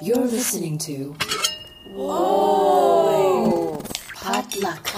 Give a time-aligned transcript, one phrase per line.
[0.00, 1.12] You're listening to.
[1.92, 3.82] Whoa!
[4.14, 4.88] Potluck.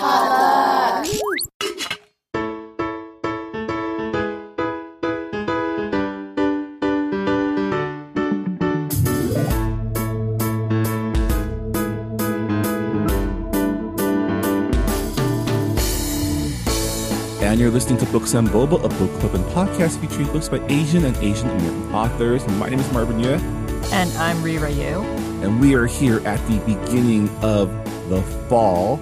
[17.40, 20.58] And you're listening to Books and Boba, a book club and podcast featuring books by
[20.68, 22.46] Asian and Asian American authors.
[22.58, 23.59] My name is Marvin Yueh,
[23.92, 25.02] And I'm Reera Yoo.
[25.42, 27.68] and we are here at the beginning of
[28.08, 28.96] the fall.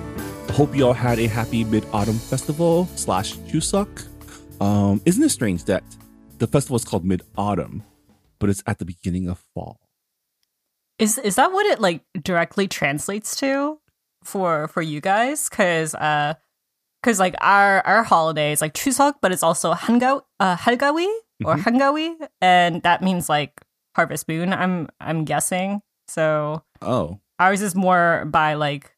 [0.52, 4.06] Hope you all had a happy Mid Autumn Festival slash Chuseok.
[4.60, 5.84] Um, isn't it strange that
[6.38, 7.84] the festival is called Mid Autumn,
[8.38, 9.78] but it's at the beginning of fall?
[10.98, 13.78] Is is that what it like directly translates to
[14.24, 15.48] for for you guys?
[15.48, 16.34] Cause uh
[17.02, 21.06] cause like our our holiday is like Chuseok, but it's also Hangao uh Halgawi
[21.44, 21.62] or Mhm.
[21.62, 23.60] Hangawi, and that means like
[23.98, 25.82] harvest moon, I'm I'm guessing.
[26.06, 28.94] So Oh, ours is more by like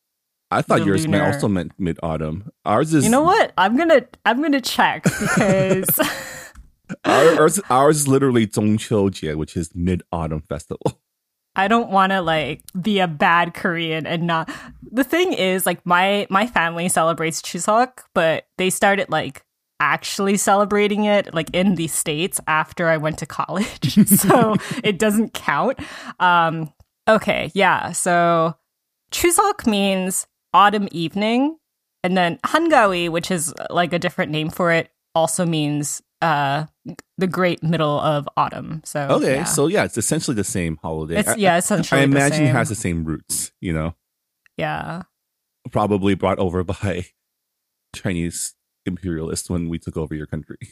[0.50, 2.50] I thought yours meant lunar- also meant Mid Autumn.
[2.66, 3.52] Ours is you know what?
[3.56, 5.88] I'm gonna I'm gonna check because
[7.04, 11.00] ours, ours is literally Zhongqiu which is Mid Autumn Festival.
[11.56, 14.50] I don't want to like be a bad Korean and not.
[14.92, 19.44] The thing is, like my my family celebrates Chuseok, but they started like
[19.80, 25.32] actually celebrating it like in the states after I went to college, so it doesn't
[25.34, 25.78] count.
[26.20, 26.72] Um,
[27.08, 27.92] okay, yeah.
[27.92, 28.54] So
[29.10, 31.56] Chuseok means autumn evening,
[32.04, 36.66] and then Hangawi, which is like a different name for it, also means uh
[37.16, 38.82] the great middle of autumn.
[38.84, 39.44] So Okay, yeah.
[39.44, 41.16] so yeah, it's essentially the same holiday.
[41.20, 42.02] it's I- yeah, essentially.
[42.02, 43.94] I the imagine it has the same roots, you know,
[44.58, 45.02] yeah.
[45.72, 47.06] probably brought over by
[47.94, 48.54] Chinese
[48.90, 50.58] imperialists when we took over your country.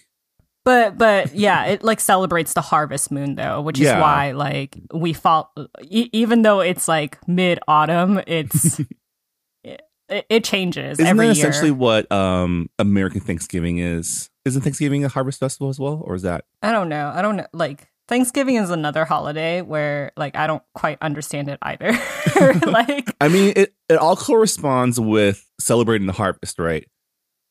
[0.65, 5.15] But but yeah, it like celebrates the harvest moon though, which is why like we
[5.15, 8.79] fall e- even though it's like mid autumn, it's
[9.65, 9.83] it,
[10.29, 11.49] it changes Isn't every that year.
[11.49, 14.29] essentially what um American Thanksgiving is?
[14.45, 16.45] Isn't Thanksgiving a harvest festival as well, or is that?
[16.61, 17.13] I don't know.
[17.15, 17.47] I don't know.
[17.55, 21.93] Like Thanksgiving is another holiday where like I don't quite understand it either.
[22.67, 26.87] like I mean, it it all corresponds with celebrating the harvest, right?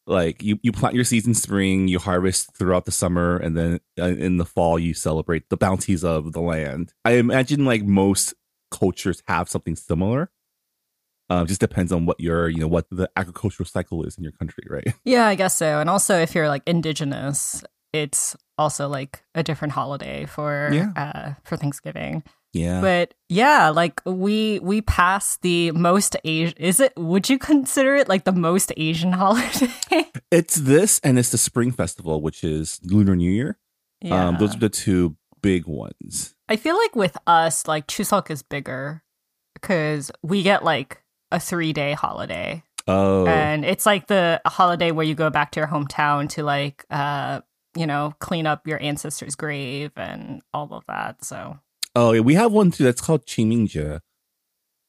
[0.10, 3.80] Like you you plant your seeds in spring, you harvest throughout the summer, and then
[4.00, 6.94] uh, in the fall you celebrate the bounties of the land.
[7.04, 8.34] I imagine like most
[8.72, 10.32] cultures have something similar.
[11.30, 14.32] Um, just depends on what your you know what the agricultural cycle is in your
[14.32, 14.94] country, right?
[15.04, 15.80] yeah, I guess so.
[15.82, 20.92] And also if you're like indigenous, it's also like a different holiday for Yeah.
[20.96, 22.24] uh for Thanksgiving.
[22.58, 22.82] Yeah.
[22.82, 26.58] But yeah, like we we passed the most Asian.
[26.58, 26.94] Is it?
[26.98, 29.72] Would you consider it like the most Asian holiday?
[30.32, 33.58] it's this and it's the Spring Festival, which is Lunar New Year.
[34.02, 34.28] yeah.
[34.28, 36.36] Um, those are the two big ones.
[36.50, 39.04] I feel like with us, like Chuseok is bigger
[39.54, 45.06] because we get like a three day holiday, Oh, and it's like the holiday where
[45.06, 47.42] you go back to your hometown to like uh
[47.76, 51.24] you know clean up your ancestor's grave and all of that.
[51.26, 51.60] So
[51.98, 52.84] oh, yeah, we have one too.
[52.84, 54.00] That's called Qingmingjie.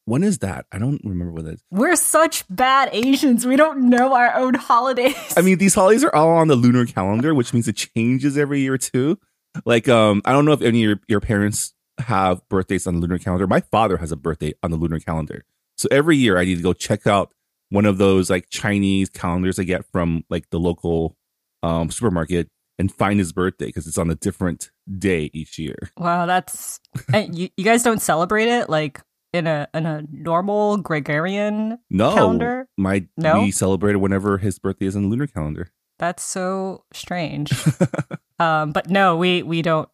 [0.05, 0.67] When is that?
[0.73, 1.65] I don't remember what that is.
[1.71, 3.47] we're such bad Asians.
[3.47, 5.35] We don't know our own holidays.
[5.37, 8.61] I mean, these holidays are all on the lunar calendar, which means it changes every
[8.61, 9.19] year too.
[9.67, 13.01] Like, um, I don't know if any of your, your parents have birthdays on the
[13.01, 13.47] lunar calendar.
[13.47, 15.45] My father has a birthday on the lunar calendar.
[15.77, 17.33] So every year I need to go check out
[17.71, 21.17] one of those like Chinese calendars I get from like the local
[21.63, 25.77] um, supermarket and find his birthday because it's on a different day each year.
[25.97, 26.81] Wow, that's
[27.13, 29.01] and you, you guys don't celebrate it like
[29.33, 32.69] in a in a normal Gregorian No, calendar?
[32.79, 33.41] my No?
[33.43, 35.71] we celebrate it whenever his birthday is on the lunar calendar.
[35.99, 37.53] That's so strange.
[38.39, 39.89] um, but no, we we don't.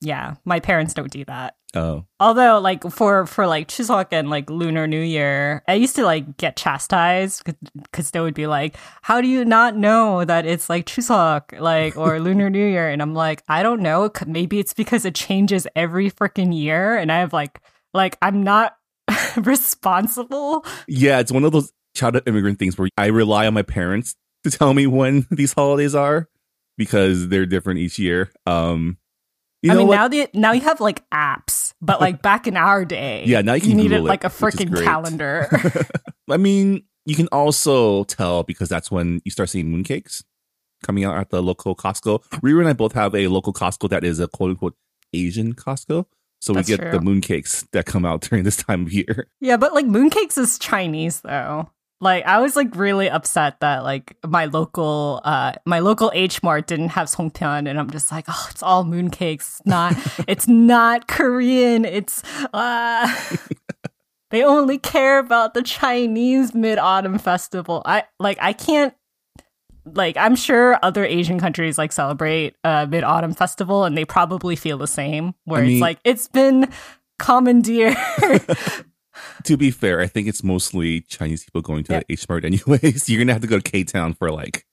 [0.00, 1.54] Yeah, my parents don't do that.
[1.74, 6.04] Oh, Although, like for for like Chuseok and like Lunar New Year, I used to
[6.04, 7.44] like get chastised
[7.74, 11.96] because they would be like, "How do you not know that it's like Chuseok, like
[11.96, 14.10] or Lunar New Year?" And I'm like, "I don't know.
[14.26, 17.60] Maybe it's because it changes every freaking year, and I have like
[17.94, 18.76] like I'm not
[19.36, 24.14] responsible." yeah, it's one of those childhood immigrant things where I rely on my parents
[24.44, 26.28] to tell me when these holidays are
[26.76, 28.30] because they're different each year.
[28.46, 28.98] Um,
[29.62, 29.94] you I mean, what?
[29.96, 33.54] now the now you have like apps, but like back in our day, Yeah, now
[33.54, 35.48] you can needed it, like a freaking calendar.
[36.30, 40.22] I mean, you can also tell because that's when you start seeing mooncakes
[40.84, 42.24] coming out at the local Costco.
[42.40, 44.74] Riri and I both have a local Costco that is a quote unquote
[45.12, 46.06] Asian Costco.
[46.40, 46.90] So That's we get true.
[46.90, 49.28] the mooncakes that come out during this time of year.
[49.40, 51.70] yeah, but like mooncakes is Chinese though.
[52.02, 56.66] Like I was like really upset that like my local uh my local H Mart
[56.66, 59.60] didn't have songpyeon and I'm just like oh it's all mooncakes.
[59.60, 59.96] It's not
[60.28, 61.84] it's not Korean.
[61.84, 62.22] It's
[62.52, 63.08] uh
[64.30, 67.82] they only care about the Chinese Mid Autumn Festival.
[67.86, 68.94] I like I can't
[69.84, 74.56] like I'm sure other Asian countries like celebrate uh Mid Autumn Festival and they probably
[74.56, 76.68] feel the same where I mean- it's like it's been
[77.20, 77.96] commandeered
[79.44, 81.98] to be fair, I think it's mostly Chinese people going to Yeah.
[82.00, 83.08] the H Mart anyways.
[83.10, 84.66] You're gonna have to go to K Town for like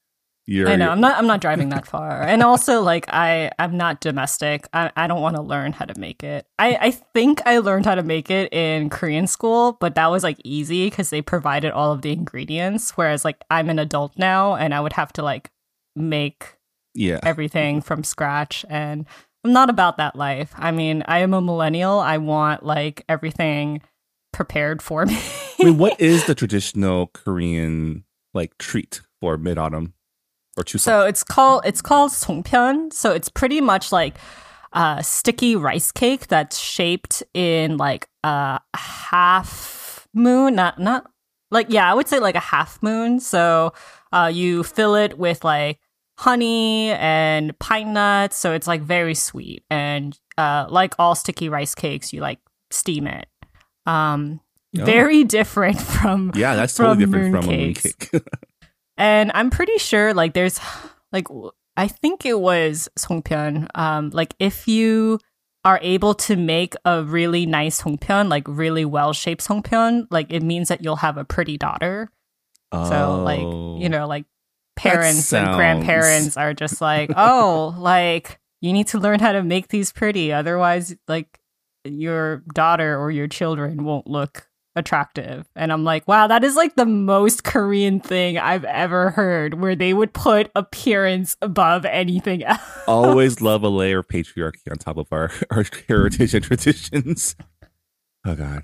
[0.45, 0.67] your.
[0.67, 0.85] I know.
[0.85, 1.17] your- I'm not.
[1.17, 3.51] I'm not driving that far, and also like I.
[3.59, 4.67] I'm not domestic.
[4.73, 4.91] I.
[4.95, 6.45] I don't want to learn how to make it.
[6.57, 6.77] I.
[6.81, 10.37] I think I learned how to make it in Korean school, but that was like
[10.43, 12.91] easy because they provided all of the ingredients.
[12.97, 15.51] Whereas like I'm an adult now, and I would have to like
[15.95, 16.57] make
[16.93, 17.19] yeah.
[17.23, 19.05] everything from scratch, and
[19.43, 20.53] I'm not about that life.
[20.57, 21.99] I mean, I am a millennial.
[21.99, 23.81] I want like everything
[24.31, 25.17] prepared for me.
[25.59, 28.03] I mean, what is the traditional Korean
[28.33, 29.93] like treat for mid autumn
[30.57, 30.79] or Chuseok?
[30.79, 32.93] So it's called it's called songpyeon.
[32.93, 34.15] So it's pretty much like
[34.73, 41.09] a sticky rice cake that's shaped in like a half moon, not not
[41.51, 43.19] like yeah, I would say like a half moon.
[43.19, 43.73] So
[44.11, 45.79] uh, you fill it with like
[46.17, 49.63] honey and pine nuts, so it's like very sweet.
[49.69, 52.39] And uh, like all sticky rice cakes, you like
[52.71, 53.27] steam it.
[53.85, 54.41] Um,
[54.77, 54.85] Oh.
[54.85, 58.21] very different from yeah, that's totally from different from a mooncake.
[58.97, 60.59] and I'm pretty sure like there's
[61.11, 61.25] like
[61.75, 63.67] I think it was songpyeon.
[63.73, 65.19] Um, like if you
[65.65, 70.43] are able to make a really nice songpyeon, like really well shaped songpyeon, like it
[70.43, 72.11] means that you'll have a pretty daughter.
[72.71, 72.87] Oh.
[72.87, 73.79] So like Oh.
[73.79, 74.25] you know like
[74.75, 79.69] parents and grandparents are just like oh like you need to learn how to make
[79.69, 81.38] these pretty otherwise like
[81.85, 86.75] your daughter or your children won't look attractive and i'm like wow that is like
[86.75, 92.61] the most korean thing i've ever heard where they would put appearance above anything else
[92.87, 97.35] always love a layer of patriarchy on top of our, our heritage and traditions.
[98.25, 98.63] Oh God.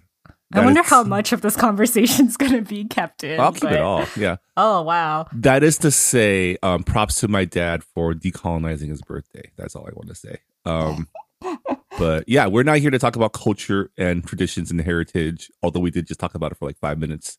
[0.53, 3.63] i wonder is- how much of this conversation is gonna be kept in I'll keep
[3.63, 4.05] but- it all.
[4.15, 4.37] Yeah.
[4.55, 9.51] oh wow That is to say, um, props to my dad for decolonizing his birthday.
[9.57, 10.37] That's all I want to say.
[10.65, 11.07] Um,
[11.97, 15.91] but yeah, we're not here to talk about culture and traditions and heritage, although we
[15.91, 17.37] did just talk about it for like five minutes.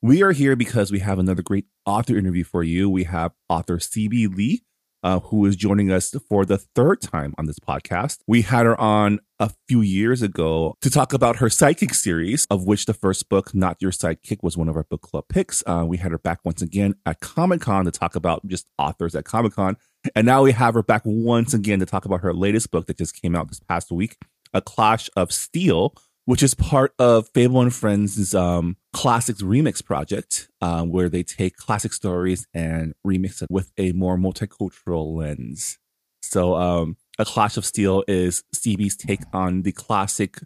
[0.00, 2.88] We are here because we have another great author interview for you.
[2.88, 4.62] We have author CB Lee,
[5.02, 8.18] uh, who is joining us for the third time on this podcast.
[8.26, 12.64] We had her on a few years ago to talk about her psychic series, of
[12.64, 15.62] which the first book, Not Your Sidekick, was one of our book club picks.
[15.66, 19.14] Uh, we had her back once again at Comic Con to talk about just authors
[19.14, 19.76] at Comic Con.
[20.14, 22.98] And now we have her back once again to talk about her latest book that
[22.98, 24.16] just came out this past week,
[24.54, 30.48] A Clash of Steel, which is part of Feiwel and Friends' um, classics remix project,
[30.60, 35.78] uh, where they take classic stories and remix it with a more multicultural lens.
[36.22, 40.40] So, um, A Clash of Steel is CB's take on the classic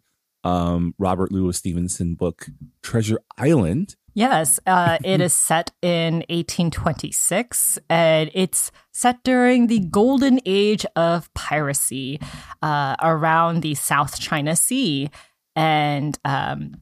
[0.44, 2.46] um, Robert Louis Stevenson book,
[2.82, 3.96] Treasure Island.
[4.14, 11.32] Yes, uh, it is set in 1826, and it's set during the golden age of
[11.32, 12.20] piracy
[12.61, 15.11] uh, around the South China Sea.
[15.56, 16.75] And um,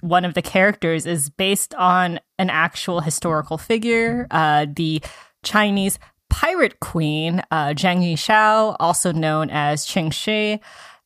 [0.00, 5.02] one of the characters is based on an actual historical figure, uh, the
[5.42, 5.98] Chinese
[6.30, 10.60] pirate queen, uh, Zheng Yisao, also known as Qing Shi.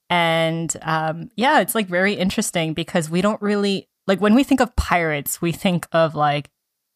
[0.08, 4.60] And um, yeah, it's like very interesting because we don't really like when we think
[4.60, 6.50] of pirates, we think of like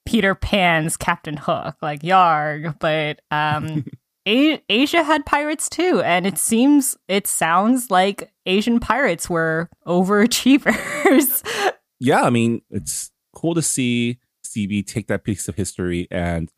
[0.07, 3.85] Peter Pan's Captain Hook, like Yarg, but um
[4.29, 11.47] A- Asia had pirates too, and it seems it sounds like Asian pirates were overachievers.
[12.01, 16.53] yeah, I mean, it's cool to see CB take that piece of history and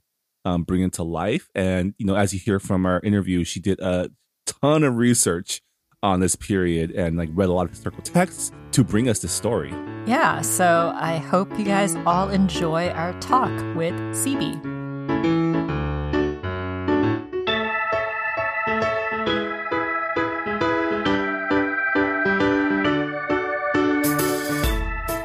[0.45, 1.49] um, bring it to life.
[1.55, 4.11] And, you know, as you hear from our interview, she did a
[4.47, 5.63] ton of research
[6.03, 9.33] on this period and like read a lot of historical texts to bring us this
[9.33, 9.71] story.
[10.07, 15.71] yeah, so I hope you guys all enjoy our talk with CB.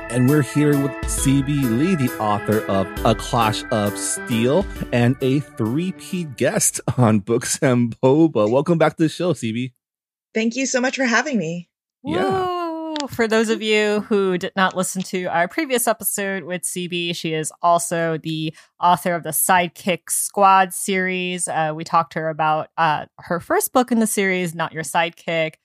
[0.10, 5.41] And we're here with CB Lee, the author of A Clash of Steel and a
[5.41, 8.50] three-peat guest on Books and Boba.
[8.50, 9.74] Welcome back to the show, CB.
[10.36, 11.70] Thank you so much for having me.
[12.04, 12.46] Yeah.
[12.46, 13.08] Woo!
[13.10, 17.34] For those of you who did not listen to our previous episode with CB, she
[17.34, 21.48] is also the author of the Sidekick Squad series.
[21.48, 24.84] Uh, we talked to her about uh, her first book in the series, Not Your
[24.84, 25.56] Sidekick.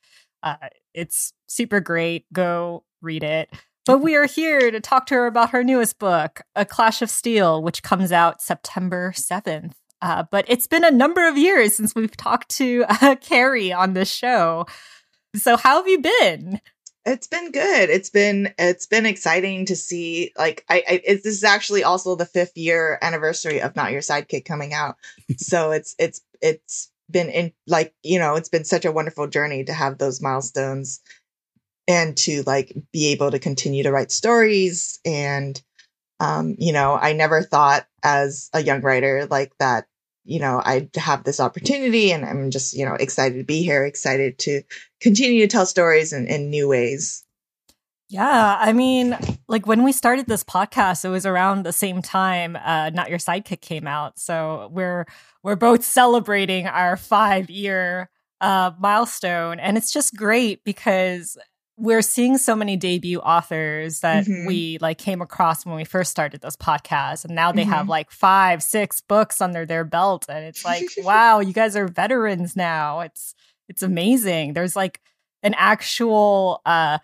[0.43, 0.57] Uh,
[0.95, 2.33] it's super great.
[2.33, 3.51] Go read it.
[3.87, 7.11] But we are here to talk to her about her newest book, A Clash of
[7.11, 9.73] Steel, which comes out September 7th.
[10.03, 13.95] Uh, but it's been a number of years since we've talked to uh, Carrie on
[13.95, 14.67] this show.
[15.37, 16.61] So, how have you been?
[17.07, 17.91] It's been good.
[17.91, 20.33] It's been it's been exciting to see.
[20.37, 24.45] Like, I, I this is actually also the fifth year anniversary of Not Your Sidekick
[24.45, 24.97] coming out.
[25.37, 29.65] so it's it's it's been in like you know it's been such a wonderful journey
[29.65, 31.01] to have those milestones
[31.89, 35.61] and to like be able to continue to write stories and
[36.21, 39.87] um you know i never thought as a young writer like that
[40.25, 43.85] you know i'd have this opportunity and i'm just you know excited to be here
[43.85, 44.63] excited to
[45.01, 47.25] continue to tell stories in, in new ways
[48.11, 52.57] yeah, I mean, like when we started this podcast, it was around the same time
[52.57, 54.19] uh, "Not Your Sidekick" came out.
[54.19, 55.07] So we're
[55.45, 58.11] we're both celebrating our five year
[58.41, 61.39] uh, milestone, and it's just great because
[61.81, 64.47] we're seeing so many debut authors that mm-hmm.
[64.47, 67.71] we like came across when we first started this podcast and now they mm-hmm.
[67.71, 71.89] have like five six books under their belt and it's like wow you guys are
[71.89, 73.35] veterans now it's
[73.69, 75.01] it's amazing there's like
[75.43, 76.99] an actual uh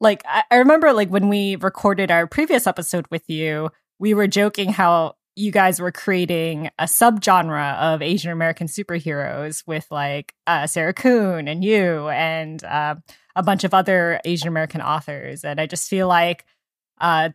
[0.00, 4.26] like I, I remember like when we recorded our previous episode with you, we were
[4.26, 10.66] joking how you guys were creating a subgenre of Asian American superheroes with like uh,
[10.66, 12.96] Sarah Kuhn and you and uh,
[13.36, 15.44] a bunch of other Asian American authors.
[15.44, 16.44] And I just feel like
[17.00, 17.30] uh,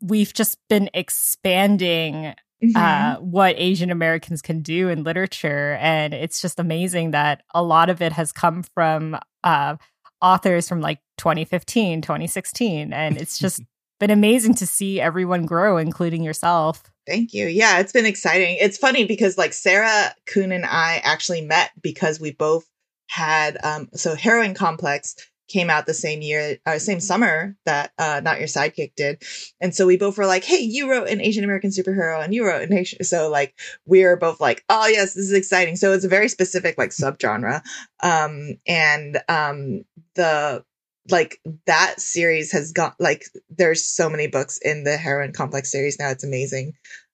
[0.00, 2.76] we've just been expanding mm-hmm.
[2.76, 5.76] uh, what Asian Americans can do in literature.
[5.80, 9.74] And it's just amazing that a lot of it has come from uh,
[10.22, 12.92] authors from like 2015, 2016.
[12.92, 13.60] And it's just
[13.98, 16.93] been amazing to see everyone grow, including yourself.
[17.06, 17.46] Thank you.
[17.46, 18.56] Yeah, it's been exciting.
[18.60, 22.66] It's funny because like Sarah Kuhn and I actually met because we both
[23.10, 25.14] had um so Heroine Complex
[25.48, 29.22] came out the same year, uh, same summer that uh, Not Your Sidekick did.
[29.60, 32.46] And so we both were like, hey, you wrote an Asian American superhero and you
[32.46, 33.04] wrote an Asian.
[33.04, 35.76] So like we are both like, oh, yes, this is exciting.
[35.76, 37.62] So it's a very specific like subgenre.
[38.02, 39.84] Um, and um,
[40.14, 40.64] the
[41.10, 45.98] like that series has got like there's so many books in the heroine complex series
[45.98, 46.72] now it's amazing.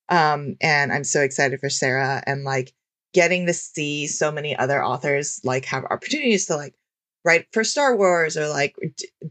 [0.08, 2.72] Um and i'm so excited for sarah and like
[3.12, 6.74] getting to see so many other authors like have opportunities to like
[7.24, 8.74] write for star wars or like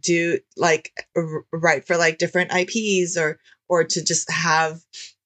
[0.01, 0.91] do like
[1.51, 4.79] write for like different ips or or to just have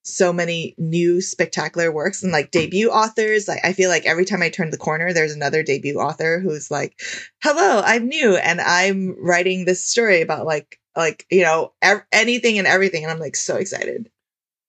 [0.03, 3.47] so many new spectacular works and like debut authors.
[3.47, 6.69] Like I feel like every time I turn the corner, there's another debut author who's
[6.69, 6.99] like,
[7.41, 12.59] "Hello, I'm new and I'm writing this story about like like you know ev- anything
[12.59, 14.09] and everything," and I'm like so excited.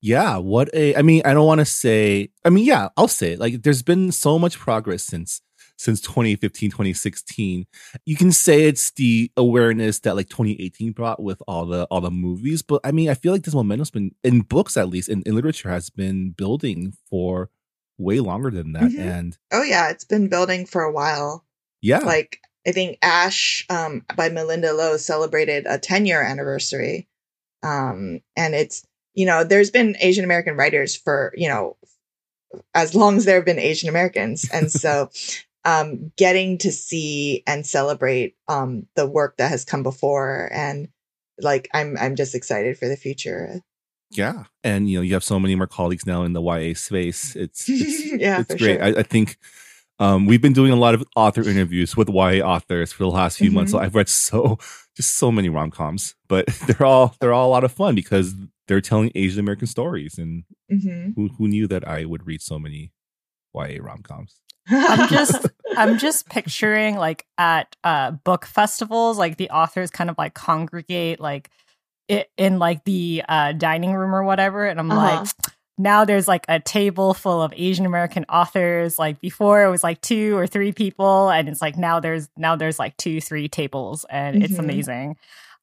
[0.01, 2.31] Yeah, what a I mean, I don't want to say.
[2.45, 3.41] I mean, yeah, I'll say it.
[3.41, 5.41] Like, there's been so much progress since
[5.77, 7.67] since 2015 2016
[8.05, 12.11] you can say it's the awareness that like 2018 brought with all the all the
[12.11, 15.23] movies but i mean i feel like this momentum's been in books at least in,
[15.23, 17.51] in literature has been building for
[17.99, 19.01] way longer than that mm-hmm.
[19.01, 21.45] and oh yeah it's been building for a while
[21.81, 27.09] yeah like i think ash um by Malinda Lo celebrated a 10 year anniversary
[27.63, 31.77] um and it's you know there's been asian american writers for you know
[32.75, 34.49] as long as there have been Asian Americans.
[34.53, 35.11] And so
[35.65, 40.89] um, getting to see and celebrate um, the work that has come before, and
[41.41, 43.61] like I'm I'm just excited for the future.
[44.11, 47.35] Yeah, and you know you have so many more colleagues now in the YA space.
[47.35, 48.79] It's, it's yeah, it's great.
[48.79, 48.85] Sure.
[48.85, 49.39] I, I, think
[49.99, 53.39] um, we've been doing a lot of author interviews with YA authors for the last
[53.39, 53.57] few mm-hmm.
[53.57, 53.73] months.
[53.73, 54.59] So I've read so
[54.97, 58.35] just so many rom coms, but they're all they're all a lot of fun because
[58.69, 61.11] they're telling Asian American stories, and mm-hmm.
[61.17, 62.93] who who knew that I would read so many
[63.55, 64.41] YA rom coms?
[64.69, 65.47] I'm just
[65.77, 71.21] I'm just picturing like at uh book festivals, like the authors kind of like congregate
[71.21, 71.51] like
[72.09, 74.67] it in like the uh dining room or whatever.
[74.67, 75.21] And I'm uh-huh.
[75.21, 75.29] like
[75.77, 78.99] now there's like a table full of Asian American authors.
[78.99, 82.57] Like before it was like two or three people, and it's like now there's now
[82.57, 84.45] there's like two, three tables, and mm-hmm.
[84.45, 85.17] it's amazing.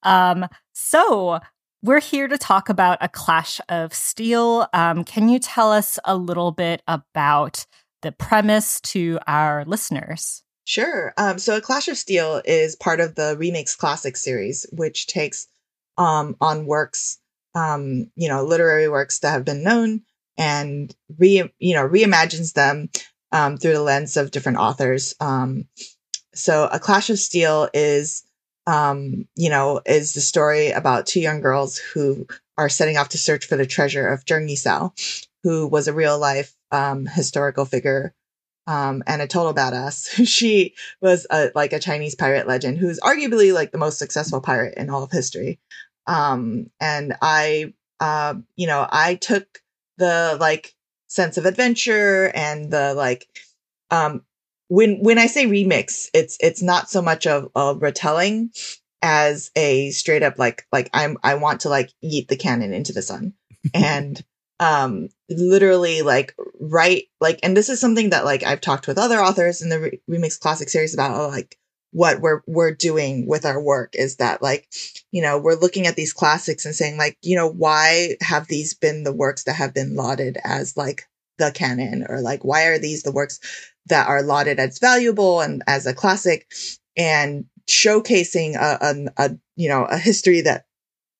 [0.04, 1.40] Um, so
[1.84, 4.68] we're here to talk about a clash of steel.
[4.74, 7.66] Um, can you tell us a little bit about
[8.02, 10.44] the premise to our listeners?
[10.66, 11.14] Sure.
[11.18, 15.48] Um, so, A Clash of Steel is part of the Remakes Classic series, which takes
[15.98, 17.20] um, on works,
[17.56, 20.02] um, you know, literary works that have been known
[20.38, 22.90] and re, you know, reimagines them
[23.32, 25.16] um, through the lens of different authors.
[25.20, 25.66] Um,
[26.34, 28.24] so, A Clash of Steel is,
[28.68, 32.28] um, you know, is the story about two young girls who
[32.58, 34.92] are setting off to search for the treasure of Zheng Yisao,
[35.44, 38.14] who was a real life um, historical figure
[38.68, 40.28] um, and a total badass.
[40.28, 44.76] she was a, like a Chinese pirate legend who's arguably like the most successful pirate
[44.78, 45.60] in all of history.
[46.08, 49.62] Um, and I, uh, you know, I took
[49.98, 50.74] the like
[51.08, 53.28] sense of adventure and the like,
[53.90, 54.24] um,
[54.72, 58.52] when, when I say remix, it's, it's not so much of a retelling
[59.02, 62.94] as a straight up like, like I'm, I want to like eat the canon into
[62.94, 63.34] the sun.
[63.76, 64.24] And,
[64.60, 69.20] um, literally like write like, and this is something that like I've talked with other
[69.20, 71.58] authors in the re- remix classic series about like,
[71.92, 74.66] what we're we're doing with our work is that like
[75.12, 78.74] you know we're looking at these classics and saying like you know why have these
[78.74, 81.04] been the works that have been lauded as like
[81.42, 82.06] the canon?
[82.08, 83.40] Or like why are these the works
[83.88, 86.52] that are lauded as valuable and as a classic
[86.98, 90.66] and showcasing a, a, a you know a history that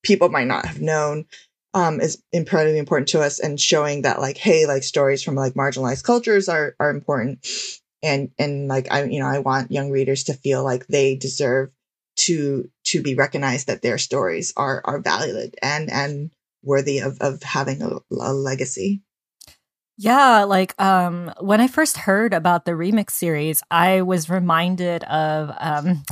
[0.04, 1.26] people might not have known
[1.74, 5.54] um, is incredibly important to us and showing that like hey like stories from like
[5.54, 7.46] marginalized cultures are are important
[8.04, 11.72] and and like I you know I want young readers to feel like they deserve
[12.18, 16.32] to to be recognized that their stories are are valid and and
[16.64, 19.02] worthy of of having a, a legacy.
[20.02, 25.52] Yeah, like um when I first heard about the remix series, I was reminded of
[25.60, 26.04] um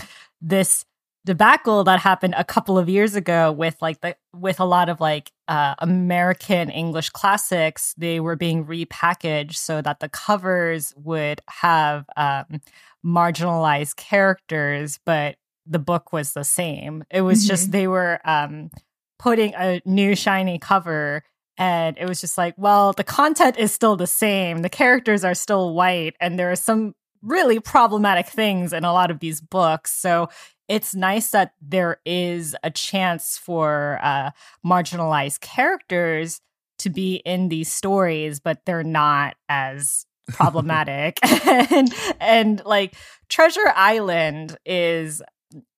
[0.42, 0.86] this
[1.26, 5.02] debacle that happened a couple of years ago with like the with a lot of
[5.02, 7.96] like uh, American English classics.
[7.98, 12.62] They were being repackaged so that the covers would have um,
[13.04, 17.04] marginalized characters, but the book was the same.
[17.10, 17.48] It was mm-hmm.
[17.48, 18.70] just they were um,
[19.18, 21.24] putting a new shiny cover.
[21.60, 24.60] And it was just like, well, the content is still the same.
[24.60, 29.12] The characters are still white, and there are some really problematic things in a lot
[29.12, 29.92] of these books.
[29.92, 30.30] So
[30.70, 34.32] it's nice that there is a chance for uh,
[34.66, 36.40] marginalized characters
[36.78, 41.20] to be in these stories, but they're not as problematic.
[41.46, 42.96] and and like
[43.28, 45.22] Treasure Island is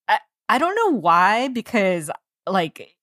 [0.08, 2.12] I, I don't know why because
[2.48, 2.96] like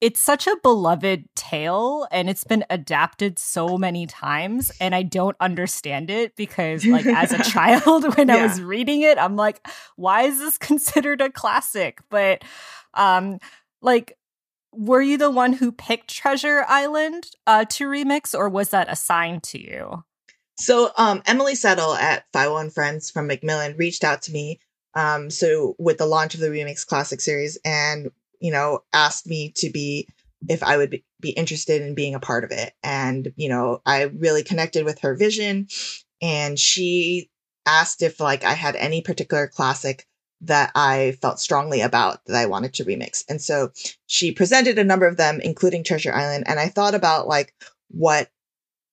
[0.00, 5.36] it's such a beloved tale and it's been adapted so many times and I don't
[5.38, 8.36] understand it because like as a child when yeah.
[8.36, 9.66] I was reading it I'm like
[9.96, 12.42] why is this considered a classic but
[12.94, 13.38] um
[13.82, 14.16] like
[14.72, 19.42] were you the one who picked Treasure Island uh to remix or was that assigned
[19.44, 20.04] to you?
[20.56, 24.58] So um Emily Settle at Feiwel and Friends from Macmillan reached out to me
[24.94, 28.10] um so with the launch of the remix classic series and
[28.42, 30.08] you know, asked me to be
[30.48, 32.72] if I would be, interested in being a part of it.
[32.82, 35.68] And, you know, I really connected with her vision
[36.20, 37.30] and she
[37.64, 40.06] asked if like I had any particular classic
[40.42, 43.22] that I felt strongly about that I wanted to remix.
[43.28, 43.70] And so
[44.06, 46.44] she presented a number of them, including Treasure Island.
[46.48, 47.54] And I thought about like
[47.88, 48.28] what,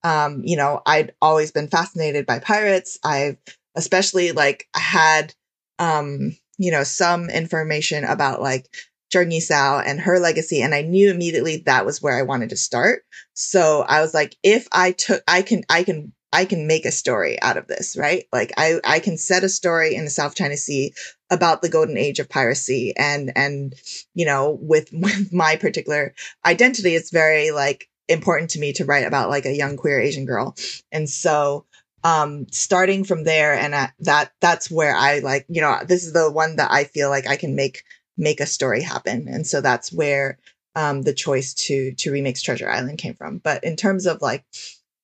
[0.03, 2.99] um, you know, I'd always been fascinated by pirates.
[3.03, 3.37] I've
[3.75, 5.33] especially like had,
[5.79, 8.69] um, you know, some information about like
[9.11, 10.61] Zheng Sao and her legacy.
[10.61, 13.03] And I knew immediately that was where I wanted to start.
[13.33, 16.91] So I was like, if I took, I can, I can, I can make a
[16.91, 18.25] story out of this, right?
[18.31, 20.93] Like I, I can set a story in the South China Sea
[21.31, 22.93] about the golden age of piracy.
[22.95, 23.73] And, and,
[24.13, 26.13] you know, with, with my particular
[26.45, 30.25] identity, it's very like important to me to write about like a young queer Asian
[30.25, 30.55] girl.
[30.91, 31.65] And so,
[32.03, 36.13] um starting from there and uh, that that's where i like you know this is
[36.13, 37.83] the one that i feel like i can make
[38.19, 39.27] make a story happen.
[39.27, 40.37] And so that's where
[40.75, 43.39] um, the choice to to remix Treasure Island came from.
[43.39, 44.45] But in terms of like,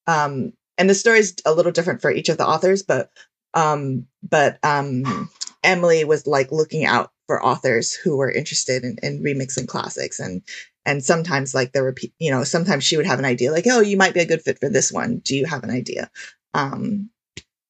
[0.05, 3.09] um, and the story is a little different for each of the authors, but
[3.55, 5.29] um, but um,
[5.63, 10.43] Emily was like looking out for authors who were interested in, in remixing classics and
[10.85, 13.81] and sometimes like there were you know sometimes she would have an idea like oh
[13.81, 16.11] you might be a good fit for this one do you have an idea
[16.53, 17.09] um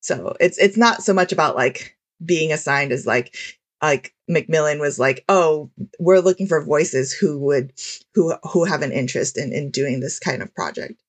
[0.02, 3.36] so it's it's not so much about like being assigned as like
[3.82, 7.74] like Macmillan was like, "Oh, we're looking for voices who would
[8.14, 11.02] who who have an interest in in doing this kind of project."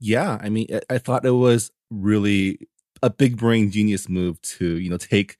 [0.00, 2.68] Yeah, I mean, I thought it was really
[3.02, 5.36] a big brain genius move to you know take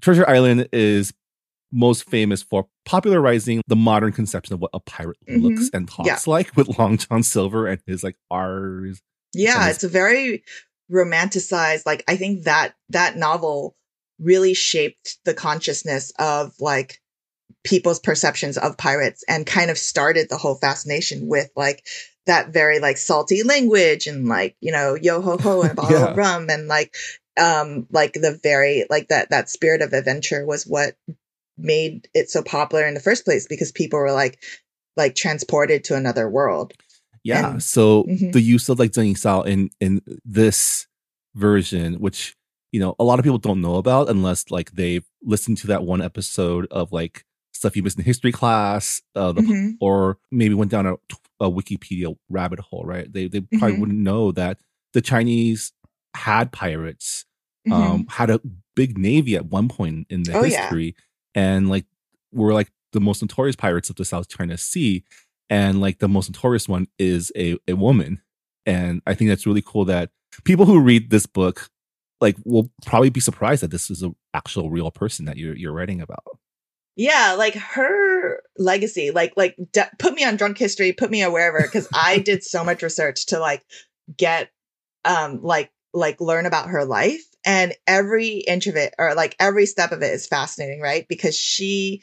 [0.00, 1.12] Treasure Island is
[1.70, 5.44] most famous for popularizing the modern conception of what a pirate mm-hmm.
[5.44, 6.18] looks and talks yeah.
[6.26, 9.02] like with Long John Silver and his like R's.
[9.34, 10.44] Yeah, his- it's a very
[10.90, 11.84] romanticized.
[11.84, 13.76] Like I think that that novel
[14.20, 17.00] really shaped the consciousness of like
[17.64, 21.84] people's perceptions of pirates and kind of started the whole fascination with like
[22.26, 26.06] that very like salty language and like you know yo ho ho and bottle yeah.
[26.08, 26.94] of rum and like
[27.40, 30.94] um like the very like that that spirit of adventure was what
[31.56, 34.42] made it so popular in the first place because people were like
[34.96, 36.72] like transported to another world
[37.24, 38.30] yeah and, so mm-hmm.
[38.30, 40.86] the use of like Zheng Sao in in this
[41.34, 42.34] version which
[42.72, 45.84] you know, a lot of people don't know about unless like they've listened to that
[45.84, 49.72] one episode of like stuff you missed in history class, uh, the, Mhm.
[49.80, 50.94] or maybe went down a,
[51.40, 53.12] a Wikipedia rabbit hole, right?
[53.12, 53.80] They they probably Mhm.
[53.80, 54.58] wouldn't know that
[54.92, 55.72] the Chinese
[56.14, 57.24] had pirates,
[57.66, 57.72] Mhm.
[57.72, 58.40] um, had a
[58.76, 60.62] big navy at one point in the Oh, yeah.
[60.62, 60.94] history,
[61.34, 61.86] and like
[62.32, 65.04] were like the most notorious pirates of the South China Sea,
[65.50, 68.20] and like the most notorious one is a a woman,
[68.66, 70.10] and I think that's really cool that
[70.44, 71.70] people who read this book
[72.20, 75.72] like will probably be surprised that this is an actual real person that you're you're
[75.72, 76.24] writing about.
[76.96, 79.56] Yeah, like her legacy, like like
[79.98, 83.26] put me on drunk history, put me on wherever because I did so much research
[83.26, 83.64] to like
[84.16, 84.50] get
[85.04, 89.66] um like like learn about her life and every inch of it or like every
[89.66, 91.06] step of it is fascinating, right?
[91.08, 92.02] Because she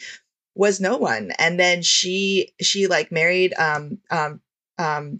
[0.55, 4.39] was no one and then she she like married um um
[4.77, 5.19] um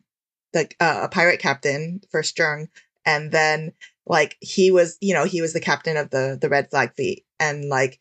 [0.53, 2.69] like uh, a pirate captain first Jung
[3.05, 3.73] and then
[4.07, 7.25] like he was you know he was the captain of the the red flag fleet.
[7.39, 7.99] And like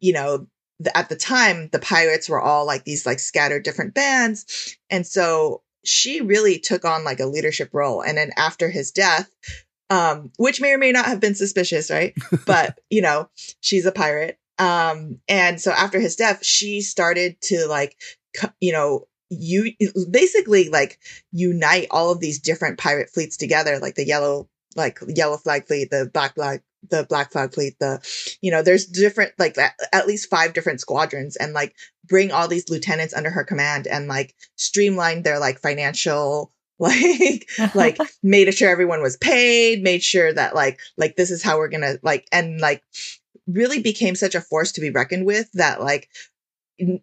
[0.00, 0.46] you know
[0.78, 4.76] the, at the time the pirates were all like these like scattered different bands.
[4.90, 8.02] And so she really took on like a leadership role.
[8.02, 9.30] And then after his death
[9.88, 12.14] um which may or may not have been suspicious right?
[12.44, 14.38] But you know she's a pirate.
[14.58, 17.96] Um and so after his death she started to like
[18.60, 19.72] you know you
[20.10, 20.98] basically like
[21.32, 25.90] unite all of these different pirate fleets together like the yellow like yellow flag fleet
[25.90, 26.60] the black flag
[26.90, 28.00] the black flag fleet the
[28.40, 29.56] you know there's different like
[29.92, 34.06] at, least five different squadrons and like bring all these lieutenants under her command and
[34.06, 40.54] like streamline their like financial like like made sure everyone was paid made sure that
[40.54, 42.82] like like this is how we're gonna like and like
[43.46, 46.10] really became such a force to be reckoned with that like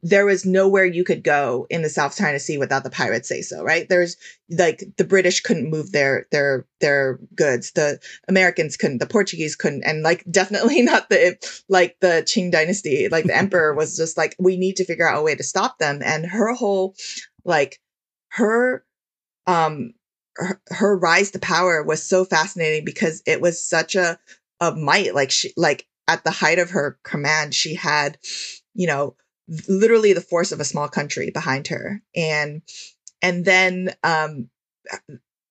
[0.03, 3.41] there was nowhere you could go in the South China Sea without the pirates say
[3.41, 3.89] so, right?
[3.89, 4.17] There's
[4.49, 9.83] like the British couldn't move their their their goods, the Americans couldn't, the Portuguese couldn't,
[9.83, 11.37] and like definitely not the
[11.69, 13.09] like the Qing dynasty.
[13.09, 15.79] Like the emperor was just like, we need to figure out a way to stop
[15.79, 16.01] them.
[16.03, 16.95] And her whole
[17.43, 17.79] like
[18.29, 18.85] her
[19.47, 19.93] um
[20.35, 24.19] her, her rise to power was so fascinating because it was such a
[24.59, 25.15] a might.
[25.15, 28.19] Like she like at the height of her command, she had,
[28.75, 29.15] you know,
[29.67, 32.01] literally the force of a small country behind her.
[32.15, 32.61] And
[33.21, 34.49] and then um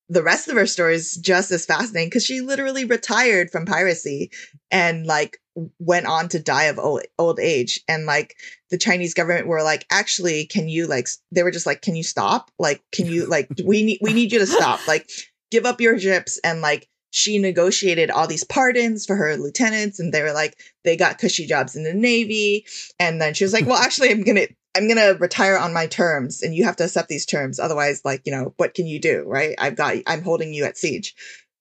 [0.08, 4.30] the rest of her story is just as fascinating because she literally retired from piracy
[4.70, 5.38] and like
[5.78, 7.80] went on to die of old, old age.
[7.88, 8.36] And like
[8.70, 12.02] the chinese government were like actually can you like they were just like can you
[12.02, 12.50] stop?
[12.58, 14.86] Like can you like we need we need you to stop.
[14.86, 15.08] Like
[15.50, 20.12] give up your ships and like she negotiated all these pardons for her lieutenants and
[20.12, 22.66] they were like they got cushy jobs in the navy.
[22.98, 26.42] And then she was like well actually i'm gonna i'm gonna retire on my terms
[26.42, 27.60] and you have to accept these terms.
[27.60, 29.54] Otherwise like you know what can you do right?
[29.58, 31.14] I've got i'm holding you at siege.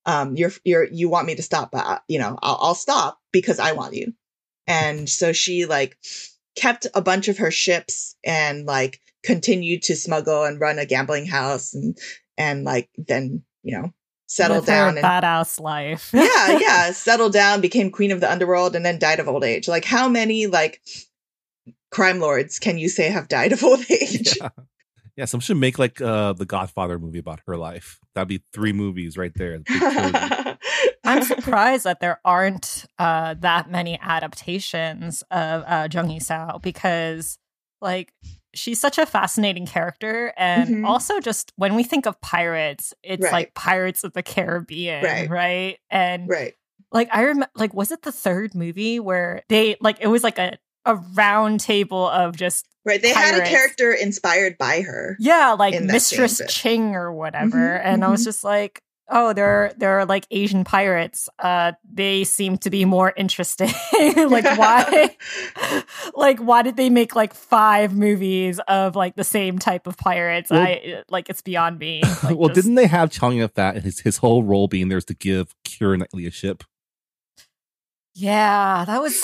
[0.06, 3.20] Um you're you're you want me to stop but uh, you know I'll, I'll stop
[3.30, 4.14] because i want you.
[4.66, 5.98] And so she like
[6.56, 11.26] kept a bunch of her ships and like continued to smuggle and run a gambling
[11.26, 11.98] house and
[12.38, 13.92] and like then you know
[14.32, 16.10] settled With her down and badass life.
[16.12, 19.68] yeah, yeah, settled down, became queen of the underworld, and then died of old age.
[19.68, 20.80] Like, how many like
[21.90, 24.36] crime lords can you say have died of old age?
[24.40, 24.48] Yeah.
[25.14, 28.00] Yeah, some should make like uh the Godfather movie about her life.
[28.14, 29.60] That'd be three movies right there.
[31.04, 37.38] I'm surprised that there aren't uh, that many adaptations of uh, Zheng Yisao because,
[37.82, 38.14] like,
[38.54, 40.86] she's such a fascinating character, and Mhm.
[40.88, 43.32] also just when we think of pirates, it's Right.
[43.32, 45.28] like Pirates of the Caribbean, Right.
[45.30, 45.78] right?
[45.90, 46.54] And right.
[46.90, 50.38] like I remember, like, was it the third movie where they like it was like
[50.38, 53.00] a a round table of just Right.
[53.00, 55.16] They had a character inspired by her.
[55.20, 56.40] yeah, like Mistress.
[56.48, 57.56] Ching or whatever.
[57.56, 58.24] Mhm, and I was mhm.
[58.24, 61.28] just like, oh, they're they're like Asian pirates.
[61.38, 63.68] Uh they seem to be more interesting.
[64.16, 65.16] like why
[66.14, 70.50] like why did they make like five movies of like the same type of pirates?
[70.50, 72.02] Well- I like it's beyond me.
[72.22, 74.88] Like, well, just- didn't they have Chow Yun Fat and his his whole role being
[74.88, 76.64] there is to give Keira Knightley a ship?
[78.14, 79.22] Yeah, that was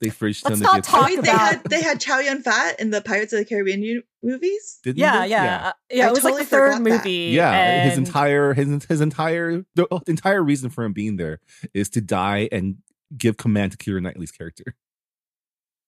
[0.00, 2.42] They fridged Let's him not to give talk Wait, they had they had Chow Yun
[2.42, 4.78] Fat in the Pirates of the Caribbean u- movies.
[4.84, 5.30] Didn't yeah, they?
[5.30, 6.04] yeah, uh, yeah.
[6.04, 6.90] I it was totally like the third forgot that.
[7.04, 7.10] movie.
[7.34, 11.40] Yeah, his entire his his entire the entire reason for him being there
[11.74, 12.76] is to die and
[13.16, 14.76] give command to Keira Knightley's character.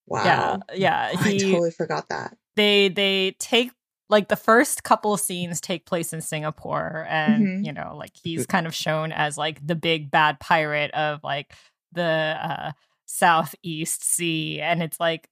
[0.06, 0.24] Wow.
[0.24, 1.18] Yeah, yeah.
[1.20, 2.36] I He totally forgot that.
[2.56, 3.70] they they take
[4.08, 7.64] like the first couple of scenes take place in Singapore and Mhm.
[7.66, 11.52] you know like he's kind of shown as like the big bad pirate of like
[11.92, 12.72] the uh
[13.10, 15.28] southeast sea and it's like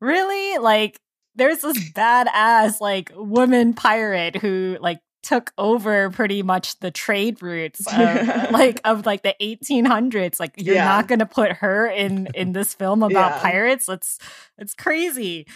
[0.00, 1.00] really like
[1.34, 7.86] there's this badass like woman pirate who like took over pretty much the trade routes
[7.86, 10.84] of like of like the 1800s like you're Yeah.
[10.84, 13.38] not going to put her in in this film about Yeah.
[13.42, 14.18] pirates it's
[14.58, 15.46] it's crazy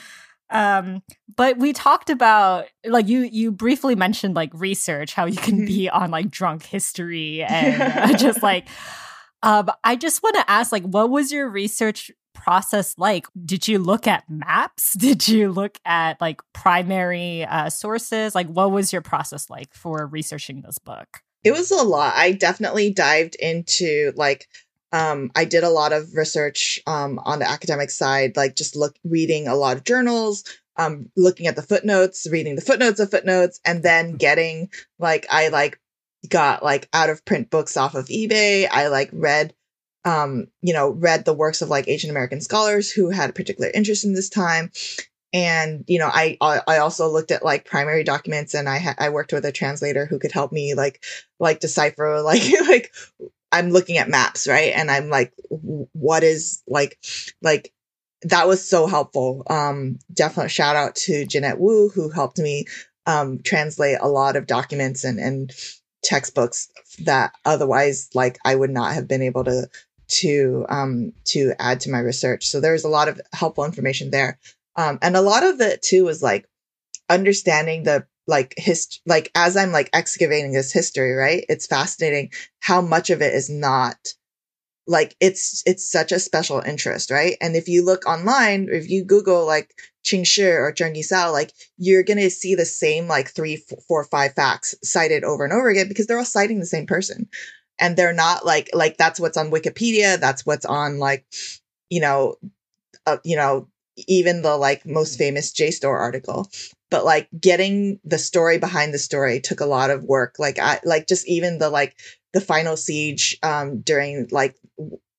[0.51, 1.03] Um,
[1.35, 5.65] but we talked about like you you briefly mentioned like research, how you can Mm-hmm.
[5.65, 8.69] be on like drunk history and uh, just like.
[9.43, 13.27] Um, I just want to ask, like, what was your research process like?
[13.45, 14.93] Did you look at maps?
[14.99, 18.35] Did you look at like primary uh, sources?
[18.35, 21.23] Like, what was your process like for researching this book?
[21.45, 22.15] It was a lot.
[22.17, 24.49] I definitely dived into like
[24.93, 28.95] um I did a lot of research um on the academic side, like just look
[29.05, 30.45] reading a lot of journals,
[30.77, 35.49] um looking at the footnotes, reading the footnotes of footnotes and then getting like I
[35.49, 35.81] like
[36.29, 38.69] got like out of print books off of eBay.
[38.71, 39.55] I like read
[40.05, 43.71] um you know read the works of like Asian American scholars who had a particular
[43.73, 44.71] interest in this time.
[45.33, 49.09] And you know I I also looked at like primary documents and I ha- I
[49.11, 51.05] worked with a translator who could help me like
[51.41, 52.93] like decipher like like
[53.51, 54.73] I'm looking at maps right?
[54.75, 56.99] And I'm like what is like
[57.43, 57.73] like
[58.23, 59.45] that was so helpful.
[59.49, 62.67] Um definitely shout out to Jeanette Wu who helped me
[63.07, 65.53] um translate a lot of documents and and
[66.03, 66.69] textbooks
[67.01, 69.69] that otherwise like I would not have been able to
[70.09, 72.47] to um to add to my research.
[72.47, 74.39] So there's a lot of helpful information there.
[74.77, 76.49] Um and a lot of it too was like
[77.09, 82.81] understanding the like hist like as i'm like excavating this history right it's fascinating how
[82.81, 83.97] much of it is not
[84.87, 89.05] like it's it's such a special interest right and if you look online if you
[89.05, 89.73] google like
[90.05, 94.35] Qing Shi or Zheng Yisao, like you're gonna see the same like three, four, five
[94.35, 97.29] facts cited over and over again because they're all citing the same person,
[97.81, 101.25] and they're not like like that's what's on Wikipedia, that's what's on like,
[101.91, 102.37] you know,
[103.07, 103.69] uh, you know,
[104.09, 106.51] even the like most famous JSTOR article.
[106.93, 110.37] But like getting the story behind the story took a lot of work.
[110.39, 111.97] Like I like just even the like
[112.35, 114.57] the final siege um during like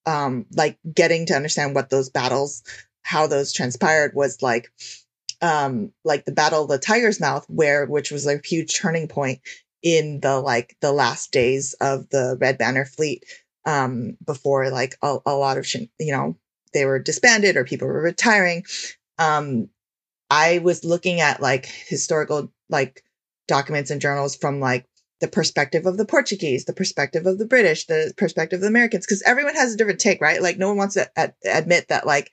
[0.06, 2.64] um like getting to understand what those battles
[3.02, 4.72] how those transpired was like
[5.42, 9.40] um like the battle of the tiger's mouth where which was a huge turning point
[9.82, 13.26] in the like the last days of the red banner fleet
[13.66, 16.38] um before like a, a lot of shin- you know
[16.74, 18.64] they were disbanded or people were retiring
[19.20, 19.68] um
[20.34, 23.04] i was looking at like historical like
[23.48, 24.88] documents and journals from like
[25.24, 29.06] the perspective of the Portuguese, the perspective of the British, the perspective of the Americans,
[29.06, 30.42] because everyone has a different take, right?
[30.42, 32.32] Like no one wants to ad- admit that like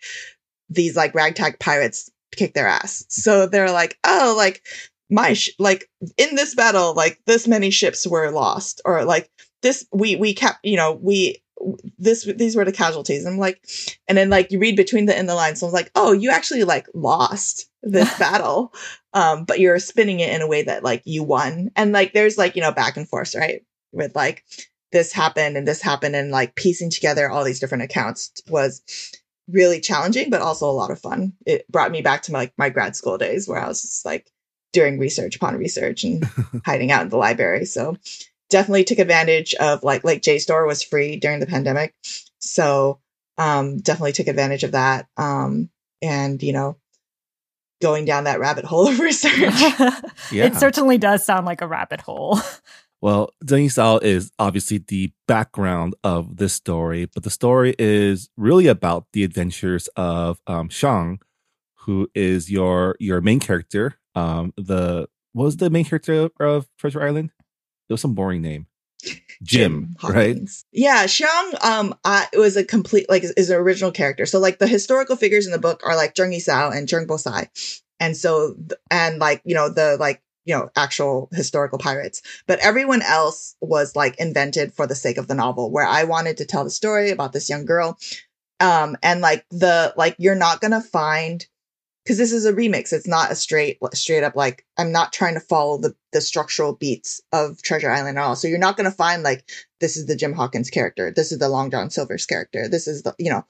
[0.69, 3.05] these like ragtag pirates kick their ass.
[3.09, 4.67] So they're like, oh, like
[5.09, 9.31] my sh- like in this battle, like this many ships were lost, or like
[9.63, 11.43] this we we kept, you know, we
[11.99, 13.27] this these were the casualties.
[13.27, 13.63] I'm like,
[14.09, 16.13] and then like you read between the in the lines, so I was like, oh,
[16.13, 18.73] you actually like lost this battle,
[19.13, 22.39] um, but you're spinning it in a way that like you won, and like there's
[22.39, 23.63] like you know back and forth, right?
[23.93, 24.45] With like
[24.93, 28.83] this happened and this happened, and like piecing together all these different accounts was
[29.49, 31.33] really challenging, but also a lot of fun.
[31.47, 34.05] It brought me back to my, like my grad school days where I was just
[34.05, 34.31] like
[34.73, 36.25] doing research upon research and
[36.65, 37.65] hiding out in the library.
[37.65, 37.97] So
[38.51, 41.95] definitely took advantage of like like JSTOR was free during the pandemic.
[42.39, 43.01] So
[43.39, 45.09] um definitely took advantage of that.
[45.17, 45.71] Um
[46.03, 46.77] and you know
[47.81, 49.35] going down that rabbit hole of research.
[50.33, 50.45] Yeah.
[50.45, 52.39] It certainly does sound like a rabbit hole.
[53.03, 58.67] Well, Zheng Yisao is obviously the background of this story, but the story is really
[58.67, 61.19] about the adventures of um, Xiang,
[61.77, 63.99] who is your your main character.
[64.15, 67.31] Um, the what was the main character of Treasure Island?
[67.91, 68.67] It was some boring name.
[69.43, 70.39] Jim, right?
[70.73, 74.27] Yeah, Xiang um I, it was a complete like is, is an original character.
[74.27, 77.49] So like the historical figures in the book are like Zheng Yisao and Zheng Bosai.
[77.99, 78.55] And so
[78.91, 83.95] and like, you know, the like you know actual historical pirates but everyone else was
[83.95, 87.11] like invented for the sake of the novel where i wanted to tell the story
[87.11, 87.99] about this young girl
[88.59, 91.47] um and like the like you're not gonna find
[92.11, 92.93] because this is a remix.
[92.93, 96.75] It's not a straight straight up like i'm not trying to follow the the structural
[96.75, 98.35] beats of treasure island at all.
[98.35, 101.13] So you're not gonna find like this is the jim hawkins character.
[101.15, 102.67] This is the long john silver's character.
[102.69, 103.45] This is the you know.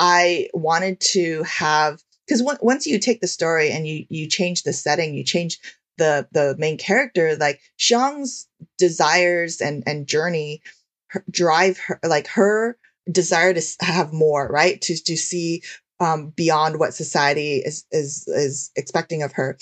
[0.00, 4.72] I wanted to have because once you take the story and you you change the
[4.72, 5.60] setting you change
[5.96, 10.62] the the main character like Xiang's desires and and journey
[11.10, 12.76] her, drive her like her
[13.08, 14.80] desire to have more right?
[14.80, 15.62] To to see
[16.00, 19.58] um beyond what society is is is expecting of her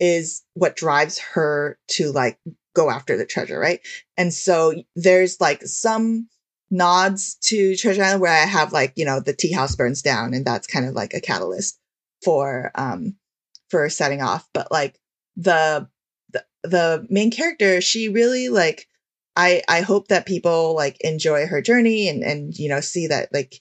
[0.00, 2.38] is what drives her to like
[2.74, 3.80] go after the treasure right?
[4.16, 6.28] And so there's like some
[6.70, 10.32] nods to treasure island where i have like you know the tea house burns down
[10.32, 11.78] and that's kind of like a catalyst
[12.24, 13.14] for um
[13.72, 14.46] for setting off.
[14.52, 15.00] But like
[15.34, 15.88] the,
[16.32, 18.86] the the main character she really like
[19.34, 23.32] i i hope that people like enjoy her journey and and you know see that
[23.32, 23.60] like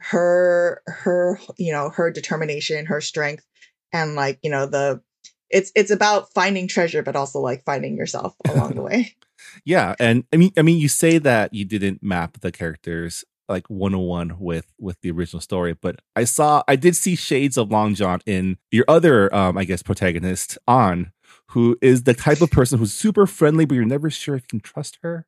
[0.00, 3.44] her her you know her determination her strength
[3.92, 5.02] and like you know the
[5.50, 9.16] it's it's about finding treasure but also like finding yourself along the way
[9.64, 13.68] Yeah, and I mean, I mean, you say that you didn't map the characters like
[13.70, 17.94] 101 with with the original story, but I saw, I did see shades of Long
[17.94, 21.12] John in your other, um, I guess, protagonist, Anh,
[21.48, 24.48] who is the type of person who's super friendly, but you're never sure if you
[24.48, 25.26] can trust her.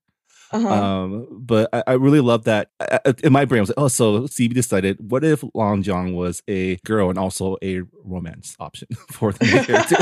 [0.53, 0.69] Uh-huh.
[0.69, 2.71] Um, but I, I really love that.
[2.81, 5.83] I, I- in my brain, I was like, oh, so CB decided, what if Long
[5.83, 9.97] John was a girl and also a romance option for the character?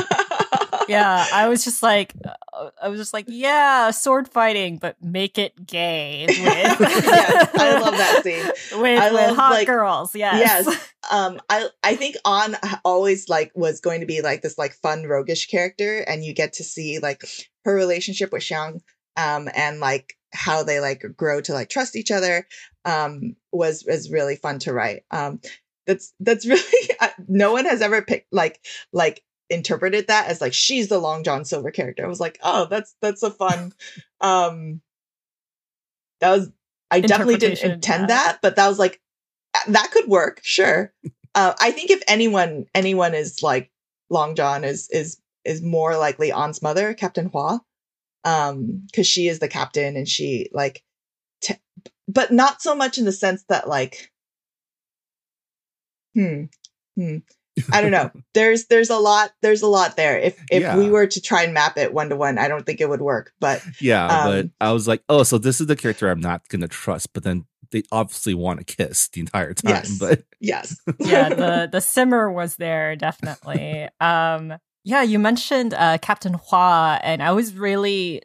[0.88, 2.14] yeah, I was just like,
[2.52, 6.24] uh, I was just like, yeah, sword fighting, but make it gay.
[6.28, 8.80] With, Yes, I love that scene.
[8.80, 10.66] With, I with love, hot like- girls, yes.
[10.66, 14.72] yes um i i think Anh always like was going to be like this like
[14.74, 17.22] fun roguish character and you get to see like
[17.64, 18.80] her relationship with Xiang
[19.16, 22.46] um and like how they like grow to like trust each other
[22.84, 25.04] um was was really fun to write.
[25.10, 25.40] Um
[25.86, 28.60] that's that's really uh, no one has ever picked like
[28.92, 32.04] like interpreted that as like she's the long john silver character.
[32.04, 33.72] I was like oh that's that's a fun
[34.20, 34.80] um
[36.20, 36.50] that was
[36.90, 38.06] i definitely didn't intend yeah.
[38.06, 39.00] that but that was like
[39.68, 40.92] that could work sure.
[41.34, 43.70] Uh, i think if anyone anyone is like
[44.10, 47.60] long john is is is more likely Anh's mother captain hua
[48.28, 50.82] um because she is the captain and she like
[51.40, 51.54] t-
[52.06, 54.10] but not so much in the sense that like
[56.14, 56.44] hmm
[56.96, 57.16] hmm
[57.72, 60.76] i don't know there's there's a lot there's a lot there if if Yeah.
[60.76, 63.00] we were to try and map it one to one i don't think it would
[63.02, 66.20] work but Yeah, but Um, I was like, oh, so this is the character I'm
[66.20, 67.12] not gonna trust.
[67.12, 69.70] But then they obviously want to kiss the entire time.
[69.70, 69.98] Yes.
[69.98, 73.88] But yes yeah, the the simmer was there definitely.
[74.00, 78.22] Um, yeah, you mentioned uh, Captain Hua, and I was really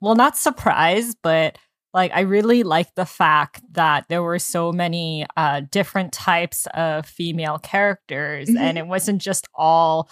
[0.00, 1.58] well, not surprised, but
[1.94, 7.06] like I really liked the fact that there were so many uh, different types of
[7.06, 8.58] female characters, Mhm.
[8.58, 10.08] and it wasn't just all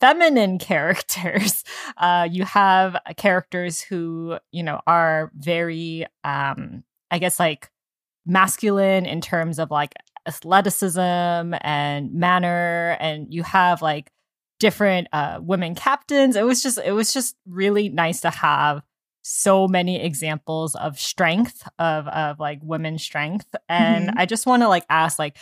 [0.00, 1.64] feminine characters.
[1.96, 7.70] Uh, you have characters who you know are very, um, I guess, like
[8.26, 9.94] masculine in terms of like
[10.26, 11.00] athleticism
[11.62, 14.10] and manner and you have like
[14.66, 16.36] different uh women captains.
[16.36, 18.82] It was just it was just really nice to have
[19.24, 23.50] so many examples of strength of of like women's strength.
[23.68, 24.14] And Mhm.
[24.16, 25.36] i just want to like ask like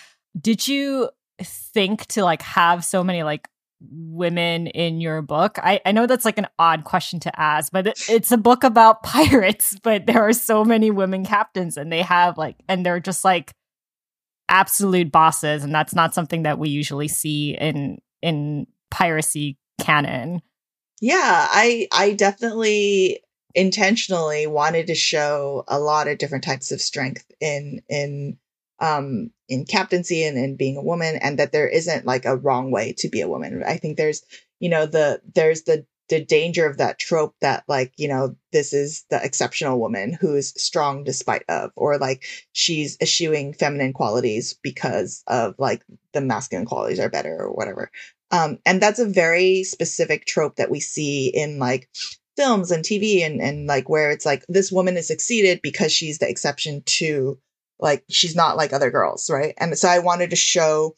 [0.48, 1.10] did you
[1.42, 3.48] think to like have so many like
[3.82, 5.52] women in your book?
[5.70, 8.64] I i know that's like an odd question to ask but it, it's a book
[8.64, 13.00] about pirates but there are so many women captains and they have like and they're
[13.00, 13.52] just like
[14.48, 20.42] absolute bosses and that's not something that we usually see in in piracy canon.
[21.00, 23.20] Yeah i i definitely
[23.54, 28.38] intentionally wanted to show a lot of different types of strength in in
[28.78, 32.70] um in captaincy and in being a woman and that there isn't like a wrong
[32.70, 33.62] way to be a woman.
[33.66, 34.22] I think there's
[34.60, 38.72] you know the there's the the danger of that trope that like you know this
[38.72, 44.58] is the exceptional woman who is strong despite of or like she's eschewing feminine qualities
[44.62, 47.90] because of like the masculine qualities are better or whatever
[48.30, 51.88] um and that's a very specific trope that we see in like
[52.36, 56.18] films and tv and and like where it's like this woman is succeeded because she's
[56.18, 57.38] the exception to
[57.78, 60.94] like she's not like other girls right and so i wanted to show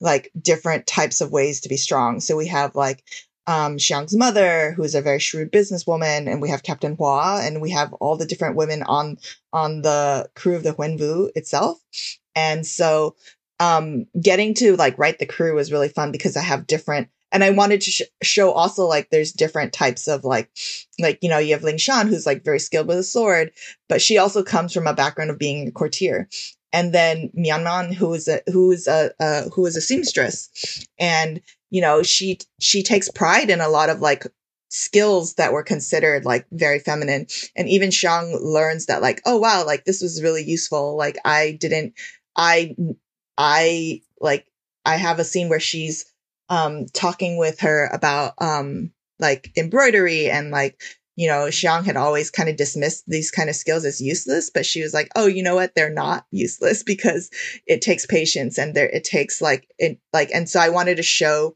[0.00, 3.02] like different types of ways to be strong so we have like
[3.46, 7.60] um, Xiang's mother, who is a very shrewd businesswoman, and we have Captain Hua, and
[7.60, 9.18] we have all the different women on
[9.52, 11.78] on the crew of the Huenvu itself.
[12.34, 13.14] And so,
[13.60, 17.42] um, getting to like write the crew was really fun because I have different, and
[17.42, 20.50] I wanted to sh- show also like there's different types of like,
[20.98, 23.52] like you know you have Ling Shan who's like very skilled with a sword,
[23.88, 26.28] but she also comes from a background of being a courtier.
[26.72, 31.40] And then Mianman, who is a who is a uh, who is a seamstress, and
[31.70, 34.26] you know she she takes pride in a lot of like
[34.68, 37.26] skills that were considered like very feminine.
[37.56, 40.96] And even Xiang learns that like oh wow like this was really useful.
[40.96, 41.94] Like i didn't
[42.36, 42.74] i
[43.38, 44.46] i like
[44.84, 46.04] i have a scene where she's
[46.48, 50.80] um talking with her about um like embroidery and like
[51.16, 54.66] you know xiang had always kind of dismissed these kind of skills as useless but
[54.66, 57.30] she was like oh you know what they're not useless because
[57.66, 61.02] it takes patience and there it takes like it like and so i wanted to
[61.02, 61.54] show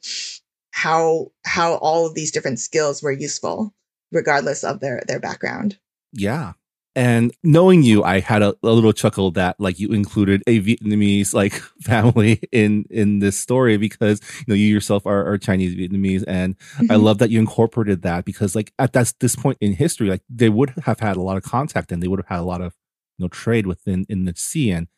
[0.73, 3.75] how how all of these different skills were useful
[4.13, 5.79] regardless of their their background
[6.13, 6.53] yeah.
[6.97, 11.33] And knowing you, I had a, a little chuckle that like you included a Vietnamese
[11.33, 16.25] like family in in this story because you know you yourself are, are Chinese Vietnamese,
[16.27, 17.03] and I Mhm.
[17.03, 20.49] love that you incorporated that because like at that this point in history, like they
[20.49, 22.75] would have had a lot of contact and they would have had a lot of
[23.19, 24.73] you know trade within in the sea.
[24.73, 24.89] And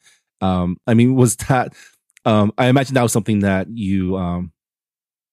[0.40, 1.74] um, I mean, was that
[2.24, 4.53] um, I imagine that was something that you um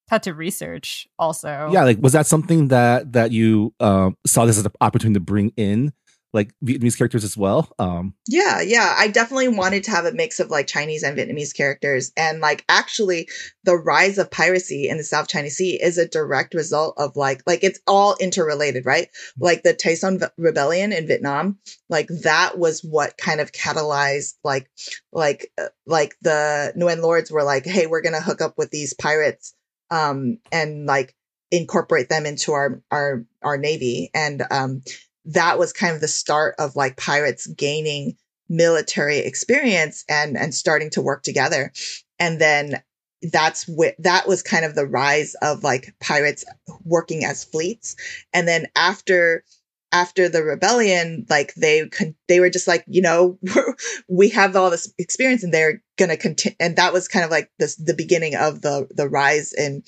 [0.10, 1.70] had to research also.
[1.72, 5.24] Yeah, like was that something that that you um, saw this as an opportunity to
[5.24, 5.93] bring in
[6.34, 7.73] like Vietnamese characters as well?
[7.80, 11.55] Um, yeah, yeah, I definitely wanted to have a mix of like Chinese and Vietnamese
[11.55, 13.30] characters, and like actually,
[13.63, 17.41] the rise of piracy in the South China Sea is a direct result of like
[17.47, 19.09] like it's all interrelated, right?
[19.39, 21.57] Like the Tay Son Rebellion in Vietnam,
[21.89, 24.69] like that was what kind of catalyzed like
[25.11, 28.93] like uh, like the Nguyen Lords were like, hey, we're gonna hook up with these
[28.93, 29.55] pirates,
[29.89, 31.15] um, and like
[31.51, 34.84] incorporate them into our our our navy and um
[35.30, 38.15] that was kind of the start of like pirates gaining
[38.49, 41.71] military experience and and starting to work together.
[42.19, 42.82] And then
[43.32, 46.45] that's what that was kind of the rise of like pirates
[46.84, 47.95] working as fleets.
[48.34, 49.43] And then after
[49.91, 53.39] after the rebellion like they could they were just like you know
[54.07, 57.49] we have all this experience and they're gonna continue and that was kind of like
[57.57, 59.84] this the beginning of the the rise in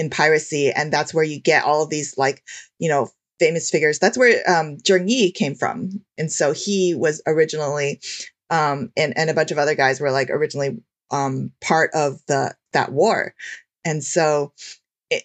[0.00, 0.72] in piracy.
[0.72, 2.42] And that's where you get all these like
[2.78, 3.10] you know
[3.40, 3.98] famous figures.
[3.98, 8.00] That's where um, Zheng Yi came from, and so he was originally,
[8.50, 10.80] um, and and a bunch of other guys were like originally
[11.10, 13.34] um, part of the that war,
[13.84, 14.52] and so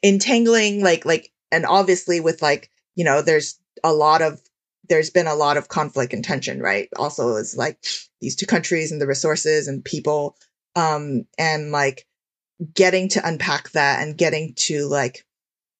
[0.02, 4.42] entangling like like and obviously with like you know there's a lot of
[4.90, 6.90] there's been a lot of conflict and tension right?
[6.98, 7.78] Also is like
[8.22, 10.36] these two countries and the resources and people
[10.76, 12.08] um and like
[12.74, 15.26] getting to unpack that and getting to like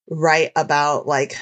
[0.08, 1.34] write about like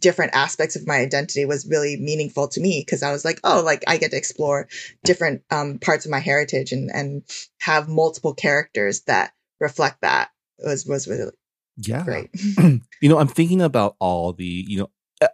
[0.00, 3.62] different aspects of my identity was really meaningful to me because I was like, oh,
[3.64, 4.68] like I get to explore
[5.04, 7.22] different um, parts of my heritage and and
[7.60, 11.32] have multiple characters that reflect that it was was really
[11.76, 12.30] yeah great.
[12.58, 14.90] you know, I'm thinking about all the you know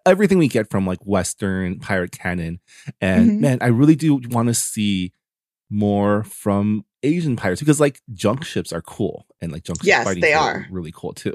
[0.07, 2.61] everything we get from like Western pirate canon,
[3.01, 3.41] and mm-hmm.
[3.41, 5.13] man, I really do want to see
[5.71, 10.15] more from Asian pirates because like junk ships are cool and like junk ships yes,
[10.21, 11.35] they are really cool too.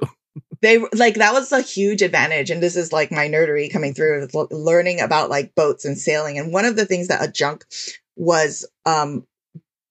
[0.62, 4.28] They like that was a huge advantage and this is like my nerdery coming through
[4.52, 7.66] learning about like boats and sailing and one of the things that a junk
[8.16, 9.26] was um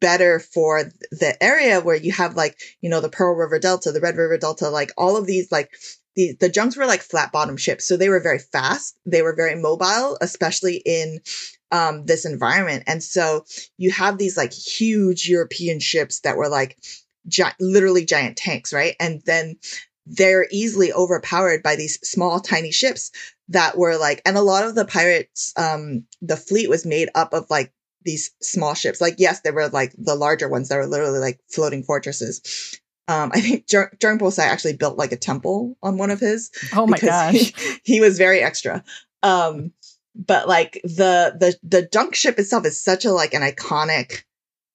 [0.01, 4.01] better for the area where you have like you know the pearl river delta the
[4.01, 5.70] red river delta like all of these like
[6.16, 9.34] the, the junks were like flat bottom ships so they were very fast they were
[9.34, 11.20] very mobile especially in
[11.72, 13.44] um, this environment and so
[13.76, 16.76] you have these like huge european ships that were like
[17.28, 18.94] gi- literally giant tanks right?
[19.01, 19.57] And then
[20.07, 23.11] they're easily overpowered by these small, tiny ships
[23.48, 27.32] that were like, and a lot of the pirates, um, the fleet was made up
[27.32, 27.72] of like
[28.04, 29.00] these small ships.
[29.00, 32.80] Like, yes, there were like the larger ones that were literally like floating fortresses.
[33.09, 36.50] Um, I think Jung Posai actually built like a temple on one of his.
[36.74, 37.34] Oh my gosh.
[37.34, 37.54] He,
[37.84, 38.82] he, was very extra.
[39.22, 39.72] Um,
[40.14, 44.24] but like the, the, the junk ship itself is such a like an iconic,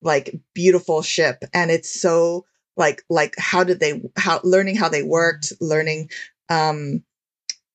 [0.01, 1.43] like beautiful ship.
[1.53, 2.45] And it's so
[2.77, 6.09] like like how did they how learning how they worked learning
[6.49, 7.03] um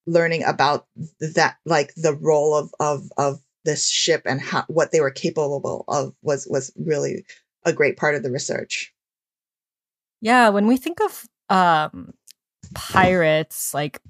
[0.07, 0.87] learning about
[1.21, 5.85] that like the role of of of this ship and how what they were capable
[5.89, 7.25] of was was really
[7.65, 8.93] a great part of the research.
[10.21, 12.15] Yeah when we think of um
[12.75, 14.01] pirates like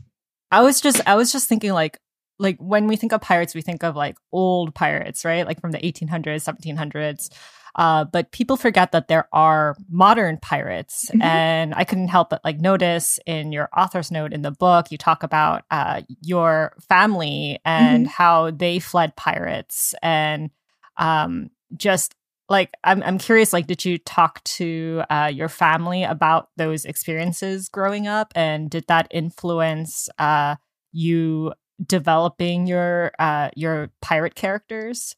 [0.51, 1.99] i was just i was just thinking like
[2.39, 5.47] like when we think of pirates we think of like old pirates right?
[5.47, 7.31] Like from the 1800s 1700s
[7.77, 11.11] uh, but people forget that there are modern pirates.
[11.11, 11.23] Mm-hmm.
[11.23, 14.99] And I couldn't help but like notice in your author's note in the book, you
[14.99, 18.13] talk about uh, your family and mm-hmm.
[18.13, 20.51] how they fled pirates and
[20.97, 22.15] um, just
[22.49, 27.69] like I'm I'm curious like did you talk to uh, your family about those experiences
[27.69, 30.57] growing up and did that influence uh,
[30.93, 31.53] you
[31.85, 35.15] developing your uh, your pirate characters?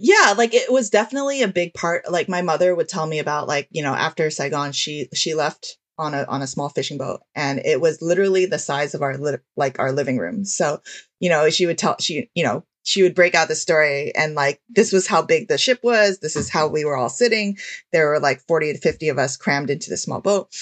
[0.00, 3.48] Yeah like it was definitely a big part like my mother would tell me about
[3.48, 7.20] like you know after saigon she she left on a on a small fishing boat
[7.34, 10.44] and it was literally the size of our li- like our living room.
[10.44, 10.80] So
[11.20, 14.34] you know she would tell she you know she would break out the story and
[14.34, 17.58] like this was how big the ship was this is how we were all sitting.
[17.92, 20.54] There were like 40 to 50 of us crammed into the small boat.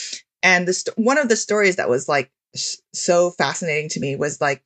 [0.43, 2.31] And this one of the stories that was like
[2.95, 4.63] so fascinating to me was like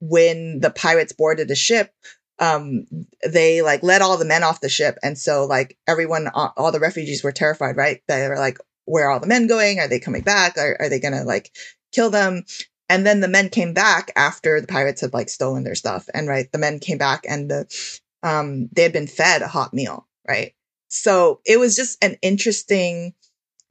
[0.00, 1.92] when the pirates boarded the ship
[2.38, 2.86] um
[3.26, 4.98] they like let all the men off the ship.
[5.02, 8.02] And so like everyone all the refugees were terrified right?
[8.08, 9.80] They were like where are all the men going?
[9.80, 10.56] Are they coming back?
[10.58, 11.50] Are, are they gonna like
[11.92, 12.44] kill them?
[12.88, 16.08] And then the men came back after the pirates had like stolen their stuff.
[16.14, 19.72] And right the men came back and the um they had been fed a hot
[19.74, 20.54] meal right?
[20.88, 23.14] So it was just an interesting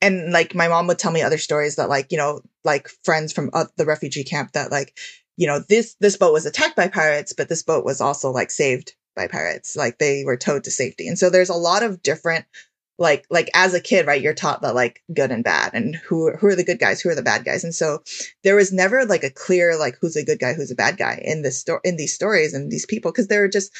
[0.01, 3.34] and like my mom would tell me other stories that like you know like friends
[3.34, 4.97] from uh, the refugee camp that like
[5.38, 8.51] you know, this, this boat was attacked by pirates, but this boat was also like
[8.51, 9.75] saved by pirates.
[9.75, 11.07] Like they were towed to safety.
[11.07, 12.45] And so there's a lot of different
[12.97, 16.31] like like as a kid right you're taught that like good and bad and who
[16.31, 18.01] who are the good guys who are the bad guys and so
[18.43, 21.21] there was never like a clear like who's a good guy who's a bad guy
[21.23, 23.73] in this story in these stories and these people because they're just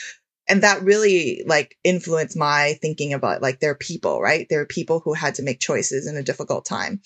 [0.48, 5.14] and that really like influenced my thinking about like they're people right they're people who
[5.14, 7.02] had to make choices in a difficult time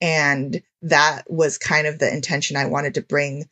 [0.00, 3.48] and that was kind of the intention i wanted to bring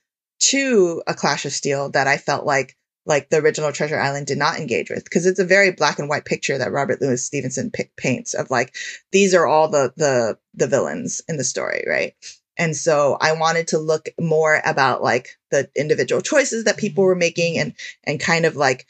[0.51, 4.38] to a clash of steel that i felt like like the original Treasure Island did
[4.38, 7.70] not engage with because it's a very black and white picture that Robert Louis Stevenson
[7.70, 8.74] p- paints of like
[9.11, 12.14] these are all the the the villains in the story, right?
[12.57, 17.09] And so I wanted to look more about like the individual choices that people mm-hmm.
[17.09, 17.74] were making and
[18.05, 18.86] and kind of like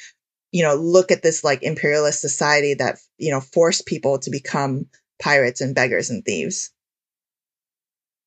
[0.51, 4.87] you know look at this like imperialist society that you know forced people to become
[5.21, 6.71] pirates and beggars and thieves.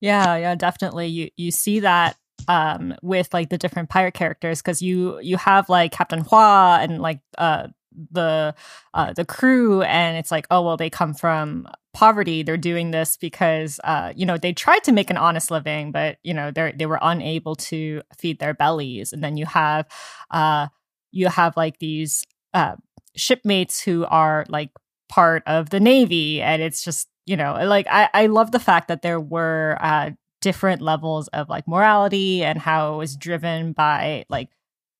[0.02, 1.08] Yeah, yeah, definitely.
[1.08, 2.18] You you see that
[2.48, 7.02] um with like the different pirate characters because you you have like Captain Hua and
[7.02, 7.68] like uh
[8.12, 8.54] the
[8.94, 12.44] uh the crew and it's like oh well they come from poverty.
[12.44, 16.18] They're doing this because uh you know they tried to make an honest living but
[16.24, 19.14] you know they they were unable to feed their bellies.
[19.14, 19.88] And then you have
[20.32, 20.68] uh
[21.12, 22.24] you have like these
[22.54, 22.76] uh
[23.16, 24.72] shipmates who are like
[25.08, 28.88] part of the navy and it's just you know like i i love the fact
[28.88, 30.10] that there were uh
[30.46, 34.50] different levels of like morality and how it was driven by like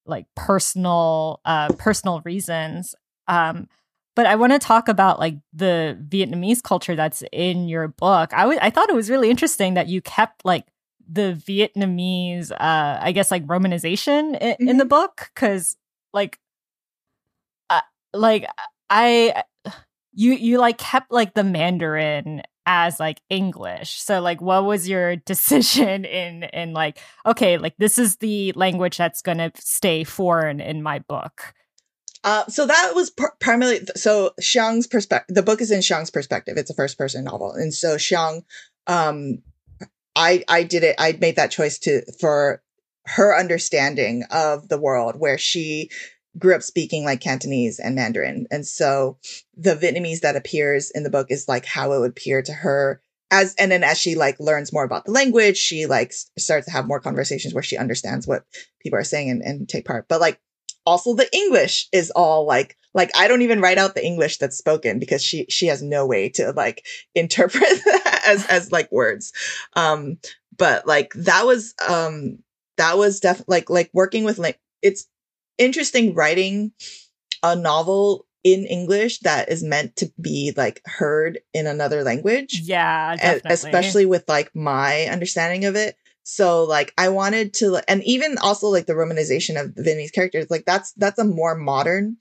[0.08, 2.96] like personal uh personal reasons
[3.28, 3.68] um
[4.16, 8.34] but I want to talk about like the Vietnamese culture that's in your book.
[8.34, 10.66] I, w- I thought it was really interesting that you kept like
[11.06, 14.70] the Vietnamese, uh, I guess like romanization in, mm-hmm.
[14.70, 15.76] in the book because
[16.14, 16.40] like,
[17.70, 17.82] uh,
[18.14, 18.48] like
[18.90, 19.44] I,
[20.14, 24.02] you you like kept like the Mandarin as like English.
[24.02, 28.98] So like what was your decision in in like okay, like this is the language
[28.98, 31.54] that's going to stay foreign in my book.
[32.24, 35.36] Uh, so that was pr- primarily so Xiang's perspective.
[35.36, 36.58] The book is in Xiang's perspective.
[36.58, 38.44] It's a first person novel, and so Xiang,
[38.88, 39.44] um,
[40.16, 40.96] I I did it.
[40.98, 42.64] I made that choice to for
[43.06, 45.92] her understanding of the world, where she
[46.38, 48.48] grew up speaking like Cantonese and Mandarin.
[48.52, 49.18] And so
[49.56, 53.02] the Vietnamese that appears in the book is like how it would appear to her
[53.32, 56.72] as, and then as she like learns more about the language, she like starts to
[56.72, 58.44] have more conversations where she understands what
[58.82, 60.08] people are saying and, and take part.
[60.08, 60.40] But like
[60.86, 64.58] also the English is all like, like I don't even write out the English that's
[64.58, 67.64] spoken because she, she has no way to like interpret
[68.26, 69.34] as, as like words.
[69.76, 70.18] Um,
[70.58, 72.40] but like that was, um,
[72.78, 75.08] that was definitely like, like working with like, it's,
[75.58, 76.72] interesting writing
[77.44, 82.62] a novel in English that is meant to be like heard in another language.
[82.64, 83.52] Yeah, definitely.
[83.52, 85.96] especially with like my understanding of it.
[86.24, 90.48] So like I wanted to and even also like the romanization of the Vietnamese characters
[90.50, 92.18] like that's that's a more modern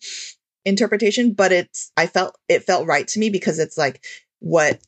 [0.66, 4.04] interpretation but it's I felt it felt right to me because it's like
[4.40, 4.78] what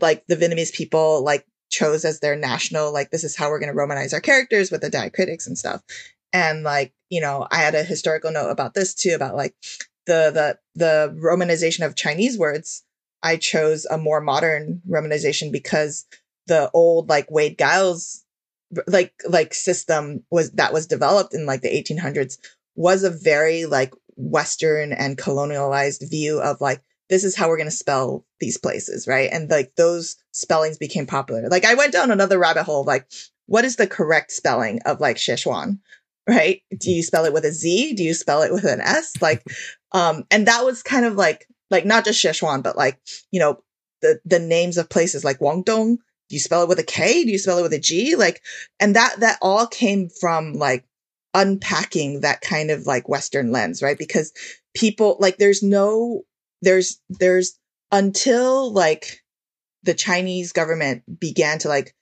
[0.00, 3.72] like the Vietnamese people like chose as their national like this is how we're going
[3.72, 5.82] to romanize our characters with the diacritics and stuff
[6.32, 9.54] and like you know i had a historical note about this too about like
[10.06, 12.84] the the the romanization of chinese words.
[13.22, 16.06] I chose a more modern romanization because
[16.48, 18.24] the old like wade giles
[18.86, 22.38] like like system was that was developed in like the 1800s
[22.74, 27.66] was a very like western and colonialized view of like this is how we're going
[27.68, 29.28] to spell these places right?
[29.30, 31.48] And like those spellings became popular.
[31.48, 33.06] Like i went down another rabbit hole like
[33.46, 35.78] what is the correct spelling of like Szechuan?
[36.28, 36.60] Right?
[36.78, 37.94] Do you spell it with a Z?
[37.94, 39.20] Do you spell it with an S?
[39.20, 39.42] Like,
[39.92, 43.00] um, and that was kind of like, like not just Szechuan, but like,
[43.30, 43.58] you know,
[44.00, 45.96] the, the names of places like Guangdong.
[46.28, 47.24] Do you spell it with a K?
[47.24, 48.16] Do you spell it with a G?
[48.16, 48.40] Like,
[48.80, 50.84] and that, that all came from like
[51.34, 53.98] unpacking that kind of like Western lens, right?
[53.98, 54.32] Because
[54.74, 56.22] people, like, there's no,
[56.62, 57.58] there's, there's
[57.90, 59.22] until like
[59.82, 61.94] the Chinese government began to like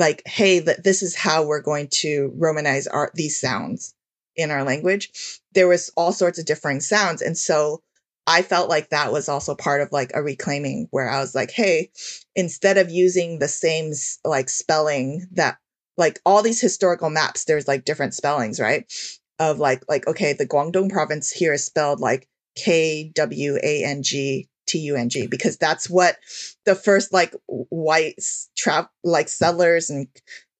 [0.00, 3.94] like, hey, that this is how we're going to Romanize our these sounds
[4.34, 5.40] in our language.
[5.54, 7.22] There was all sorts of differing sounds.
[7.22, 7.82] And so
[8.26, 11.50] I felt like that was also part of like a reclaiming where I was like,
[11.50, 11.90] hey,
[12.34, 13.92] instead of using the same
[14.24, 15.58] like spelling that
[15.96, 18.90] like all these historical maps, there's like different spellings, right?
[19.38, 22.26] Of like, like, okay, the Guangdong province here is spelled like
[22.56, 26.16] K W A N G T-U-N-G because that's what
[26.64, 28.22] the first like white
[28.56, 30.06] trap like settlers and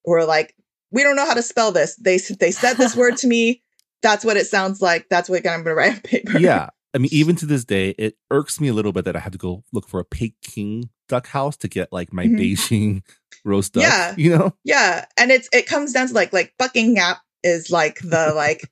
[0.05, 0.55] were like
[0.91, 1.95] we don't know how to spell this.
[1.95, 3.63] They they said this word to me.
[4.01, 5.07] That's what it sounds like.
[5.09, 6.39] That's what I'm going to write on paper.
[6.39, 6.69] Yeah.
[6.93, 9.31] I mean even to this day it irks me a little bit that I have
[9.31, 12.35] to go look for a Peking duck house to get like my mm-hmm.
[12.35, 13.03] Beijing
[13.45, 14.13] roast duck yeah.
[14.17, 14.53] you know?
[14.63, 15.05] Yeah.
[15.17, 18.69] And it's it comes down to like like Buckingham is like the like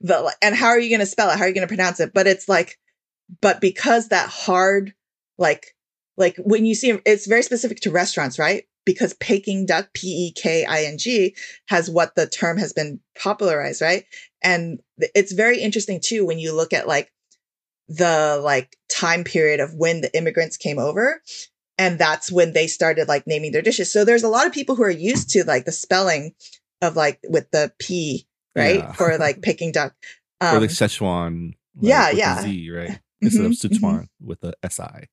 [0.00, 1.36] the and how are you going to spell it?
[1.36, 2.12] How are you going to pronounce it?
[2.14, 2.78] But it's like
[3.40, 4.94] but because that hard,
[5.38, 5.74] like
[6.16, 8.64] like when you see it's very specific to restaurants, right?
[8.84, 13.00] Because Peking duck, P E K I N G, has what the term has been
[13.20, 14.04] popularized, right?
[14.42, 14.80] And
[15.14, 17.12] it's very interesting too when you look at like
[17.88, 21.22] the like time period of when the immigrants came over
[21.78, 23.92] and that's when they started like naming their dishes.
[23.92, 26.34] So there's a lot of people who are used to like the spelling
[26.82, 28.26] of like with the P,
[28.56, 28.80] right?
[28.80, 28.92] Yeah.
[28.92, 29.94] For like Peking duck.
[30.40, 31.46] or Um, like Szechuan.
[31.46, 32.42] like, yeah, yeah.
[32.42, 33.00] Z, right?
[33.20, 33.78] Instead of Mhm, mhm.
[33.80, 35.06] Sichuan with the SI.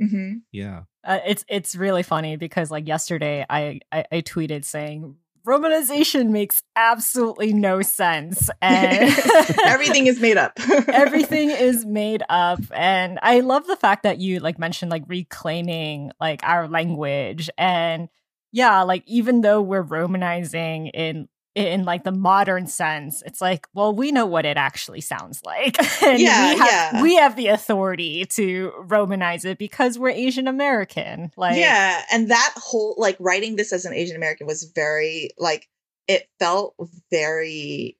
[0.00, 0.42] mhm.
[0.52, 0.82] Yeah.
[1.04, 6.62] Uh, it's it's really funny because like yesterday I, I I tweeted saying romanization makes
[6.76, 9.10] absolutely no sense and
[9.64, 10.52] Everything is made up.
[10.88, 16.10] everything is made up and i love the fact that you like mentioned like reclaiming
[16.20, 18.08] like our language and
[18.52, 21.28] yeah like even though we're romanizing in
[21.66, 25.76] in like the modern sense it's like well we know what it actually sounds like
[26.02, 27.02] and Yeah, we have, yeah.
[27.02, 32.02] we have the authority to romanize it because we're asian american like yeah.
[32.10, 35.68] And that whole like writing this as an Asian American was very like
[36.06, 36.74] it felt
[37.10, 37.96] very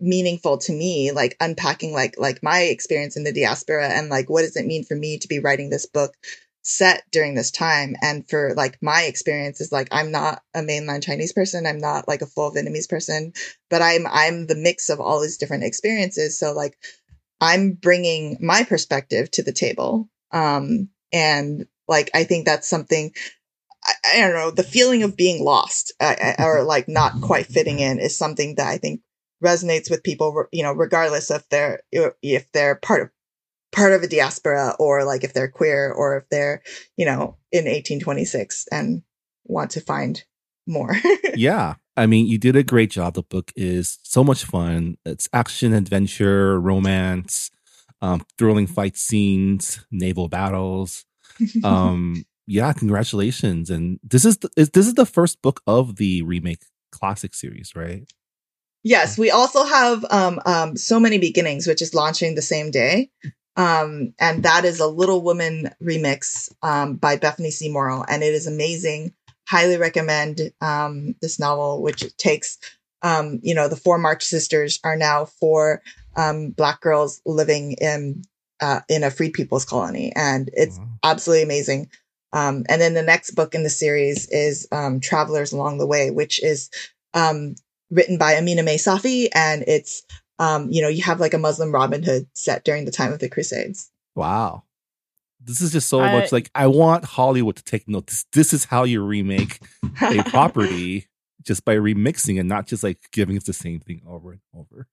[0.00, 4.42] meaningful to me, like unpacking like like my experience in the diaspora and like what
[4.42, 6.14] does it mean for me to be writing this book
[6.62, 7.96] set during this time.
[8.02, 11.66] And for like my experience is like I'm not a mainland Chinese person.
[11.66, 13.32] I'm not like a full Vietnamese person
[13.70, 16.38] but I'm I'm the mix of all these different experiences.
[16.38, 16.76] So like
[17.40, 20.10] I'm bringing my perspective to the table.
[20.32, 23.12] Um and like I think that's something
[23.84, 27.46] I, I don't know the feeling of being lost uh, uh, or like not quite
[27.46, 29.00] fitting in is something that I think
[29.42, 33.10] resonates with people you know regardless if they're if they're part of
[33.72, 36.62] part of a diaspora or like if they're queer or if they're
[36.96, 39.02] you know in 1826 and
[39.44, 40.24] want to find
[40.66, 40.94] more
[41.34, 41.74] yeah.
[41.96, 43.14] I mean, you did a great job.
[43.14, 44.96] The book is so much fun.
[45.04, 47.50] It's action, adventure, romance,
[48.00, 51.04] um, thrilling fight scenes, naval battles.
[51.64, 53.70] Um, yeah, congratulations.
[53.70, 57.74] And this is the, is this is the first book of the remake classic series,
[57.74, 58.02] right?
[58.82, 63.10] Yes, we also have um, um, so many beginnings, which is launching the same day,
[63.60, 67.68] um, and that is a Little Woman remix um, by Bethany C.
[67.70, 69.12] Morrow, and it is amazing.
[69.46, 72.56] Highly recommend um, this novel, which takes,
[73.02, 75.82] um, you know, the four March sisters are now four
[76.16, 78.22] um, black girls living in
[78.62, 80.88] uh, in a free people's colony, and it's Wow.
[81.04, 81.90] absolutely amazing.
[82.32, 86.10] Um, and then the next book in the series is um, Travelers Along the Way,
[86.10, 86.70] which is
[87.12, 87.56] um,
[87.90, 90.02] written by Aminah Mae Safi, and it's
[90.40, 93.20] um, you know you have like a Muslim Robin Hood set during the time of
[93.20, 93.90] the Crusades.
[94.16, 94.64] Wow.
[95.42, 98.08] This is just so I- much like I want Hollywood to take note.
[98.08, 99.60] This, this is how you remake
[100.02, 101.06] a property
[101.42, 104.88] just by remixing and not just like giving us the same thing over and over.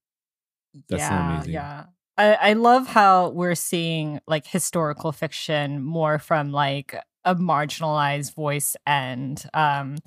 [0.88, 1.54] That's so amazing.
[1.54, 1.84] Yeah.
[2.16, 6.94] I, I love how we're seeing like historical fiction more from like
[7.24, 9.98] a marginalized voice and um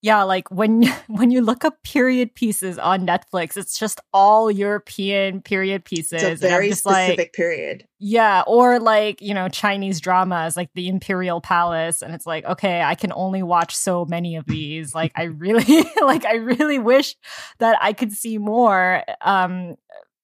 [0.00, 5.42] yeah, like when when you look up period pieces on Netflix, it's just all European
[5.42, 6.22] period pieces.
[6.22, 7.86] It's a very just like, specific period.
[7.98, 12.80] yeah, or like, you know, Chinese dramas like the Imperial Palace and it's like, okay,
[12.82, 14.94] I can only watch so many of these.
[14.94, 17.16] Like I really like I really wish
[17.58, 19.74] that I could see more um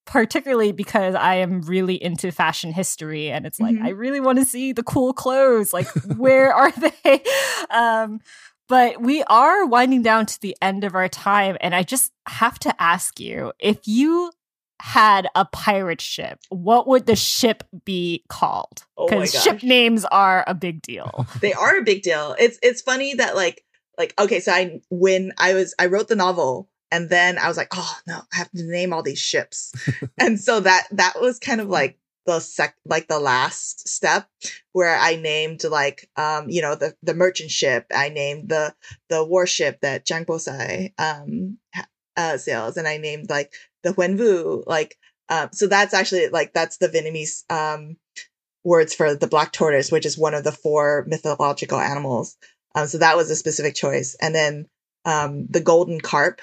[0.06, 3.84] particularly because I am really into fashion history and it's like Mhm.
[3.84, 5.72] I really want to see the cool clothes.
[5.72, 7.22] Like where are they?
[7.70, 8.20] Um
[8.68, 12.58] but we are winding down to the end of our time and I just have
[12.60, 14.32] to ask you if you
[14.80, 18.84] had a pirate ship, what would the ship be called?
[18.96, 19.42] Oh Because gosh.
[19.42, 21.26] ship names are a big deal.
[21.40, 22.34] they are a big deal.
[22.38, 23.64] It's it's funny that like
[23.96, 27.56] like okay, so I when I was I wrote the novel and then I was
[27.56, 29.72] like, oh no, I have to name all these ships,
[30.18, 34.28] and so that that was kind of like the sec like the last step
[34.72, 37.86] where I named like um you know the the merchant ship.
[37.94, 38.74] I named the
[39.08, 41.58] the warship that Zhang Bosai um
[42.16, 43.52] uh, sails, and I named like
[43.82, 44.96] the Huenvu like
[45.28, 47.96] um so that's actually like that's the Vietnamese um
[48.64, 52.36] words for the black tortoise, which is one of the four mythological animals.
[52.74, 54.16] Um, so that was a specific choice.
[54.20, 54.66] And then
[55.04, 56.40] um, the golden carp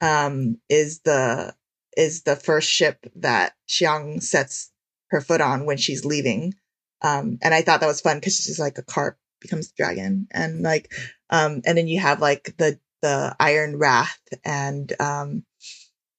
[0.00, 1.54] um, is the
[1.96, 4.70] is the first ship that Xiang sets
[5.14, 6.54] her foot on when she's leaving.
[7.02, 10.26] Um, and I thought that was fun because she's like a carp becomes a dragon,
[10.30, 10.92] and like
[11.30, 15.44] um, and then you have like the the Iron Wrath and um,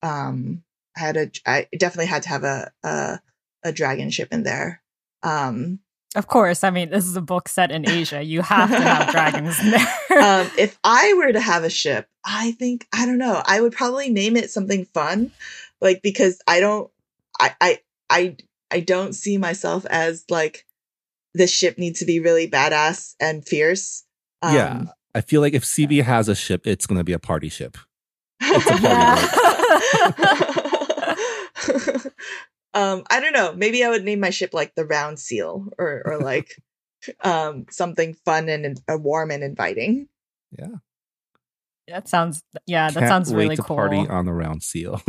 [0.04, 0.64] um,
[0.96, 3.20] I had a I definitely had to have a a,
[3.64, 4.82] a dragon ship in there.
[5.24, 5.80] Um,
[6.16, 8.24] of course, I mean, this is a book set in Asia.
[8.24, 9.80] You have to have dragons in there.
[10.22, 13.42] um, if I were to have a ship, I think I don't know.
[13.46, 15.32] I would probably name it something fun,
[15.82, 16.90] like because I don't,
[17.40, 17.80] I, I,
[18.10, 18.38] I,
[18.76, 20.66] I don't see myself as like
[21.34, 24.04] the ship needs to be really badass and fierce.
[24.42, 24.84] Um, yeah.
[25.16, 27.78] I feel like if CB has a ship, it's going to be a party ship.
[28.42, 28.78] It's a
[31.72, 32.00] party
[32.74, 33.54] um, I don't know.
[33.56, 36.62] Maybe I would name my ship like the Round Seal, or or like
[37.24, 40.10] um something fun and uh, warm and inviting.
[40.52, 40.68] Yeah.
[41.88, 43.78] That sounds yeah, that Can't sounds wait really to cool.
[43.78, 45.02] party on the round seal.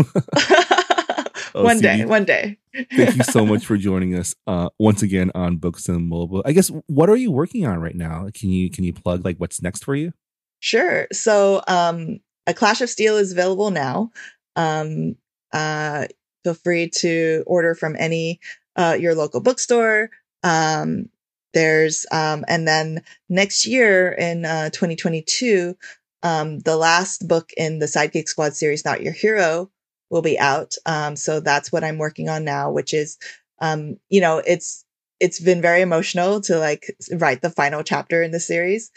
[1.64, 2.59] One day, one day.
[2.94, 6.42] Thank you so much for joining us uh, once again on Books and Boba.
[6.44, 8.28] I guess what are you working on right now?
[8.34, 10.12] Can you can you plug like what's next for you?
[10.61, 11.07] Sure.
[11.12, 14.11] So, um, A Clash of Steel is available now.
[14.57, 15.16] Um,
[15.52, 16.07] uh,
[16.44, 18.40] feel free to order from any
[18.76, 20.11] uh, your local bookstore.
[20.42, 21.09] Um,
[21.54, 25.76] there's um, and then next year in uh, 2022,
[26.22, 29.70] um, the last book in the Sidekick Squad series, Not Your Hero,
[30.11, 30.74] will be out.
[30.86, 33.18] Um, so that's what I'm working on now, which is,
[33.61, 34.84] um, you know, it's
[35.18, 38.90] it's been very emotional to like write the final chapter in the series.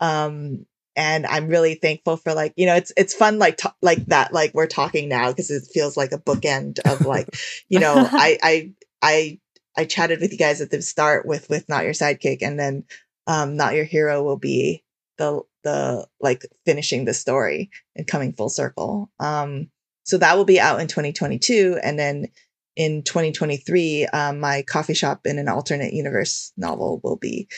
[0.00, 4.04] Um, and I'm really thankful for like you know it's it's fun like to- like
[4.06, 7.36] that like we're talking now because it feels like a bookend of like
[7.68, 9.40] you know I I I
[9.76, 12.84] I chatted with you guys at the start with with not your sidekick and then
[13.26, 14.84] um not your hero will be
[15.18, 19.70] the the like finishing the story and coming full circle um
[20.04, 22.28] so that will be out in 2022 and then
[22.76, 27.48] in 2023 um, my coffee shop in an alternate universe novel will be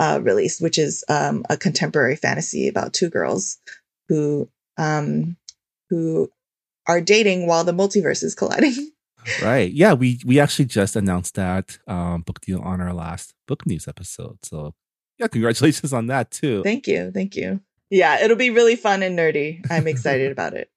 [0.00, 3.58] uh, released, which is um, a contemporary fantasy about two girls
[4.08, 5.36] who um,
[5.90, 6.30] who
[6.86, 8.90] are dating while the multiverse is colliding.
[9.42, 9.72] Right.
[9.72, 13.88] Yeah, we we actually just announced that um, book deal on our last book news
[13.88, 14.36] episode.
[14.42, 14.74] So
[15.18, 16.62] yeah, congratulations on that too.
[16.62, 17.62] thank you, thank you.
[17.88, 19.64] Yeah, it'll be really fun and nerdy.
[19.70, 20.68] I'm excited about it.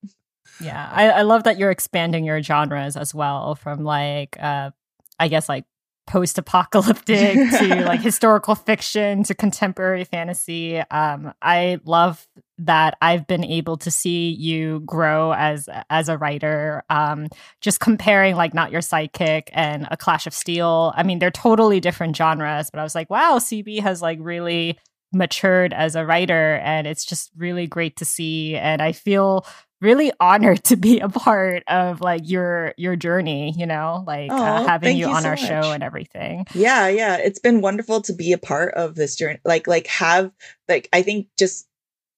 [0.60, 4.72] Yeah, I, I love that you're expanding your genres as well from like, uh,
[5.20, 5.66] I guess like
[6.08, 10.80] post-apocalyptic to like historical fiction to contemporary fantasy.
[10.80, 12.28] Um, I love
[12.60, 16.84] that I've been able to see you grow as as a writer.
[16.90, 17.28] Um,
[17.62, 20.94] just comparing like not your sidekick and a Clash of Steel.
[20.96, 24.80] I mean, they're totally different genres, but I was like, wow, CB has like really
[25.14, 28.56] matured as a writer, and it's just really great to see.
[28.56, 29.46] And I feel
[29.80, 34.66] really honored to be a part of like your your journey you know like uh,
[34.66, 38.14] having you you on so our show and everything yeah, yeah, it's been wonderful to
[38.14, 39.40] be a part of this journey.
[39.46, 40.32] Like, like have
[40.68, 41.68] like I think just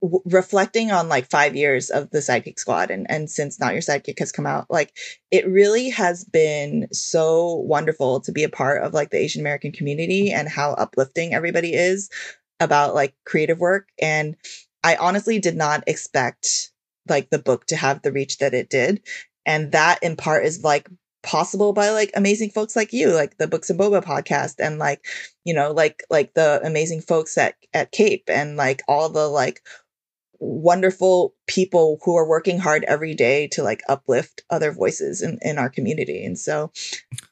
[0.02, 3.82] w- reflecting on like five years of the Sidekick Squad and and since Not Your
[3.82, 4.94] Sidekick has come out, like
[5.32, 9.72] it really has been so wonderful to be a part of like the Asian American
[9.72, 12.10] community and how uplifting everybody is
[12.60, 13.90] about like creative work.
[14.02, 14.36] And
[14.84, 16.72] I honestly did not expect
[17.08, 19.02] like the book to have the reach that it did.
[19.46, 20.90] And that in part is like
[21.24, 25.06] possible by like amazing folks like you, like the Books and Boba podcast and like,
[25.44, 29.62] you know, like like the amazing folks at at Cape and like all the like
[30.40, 35.58] wonderful people who are working hard every day to like uplift other voices in, in
[35.58, 36.24] our community.
[36.24, 36.72] And so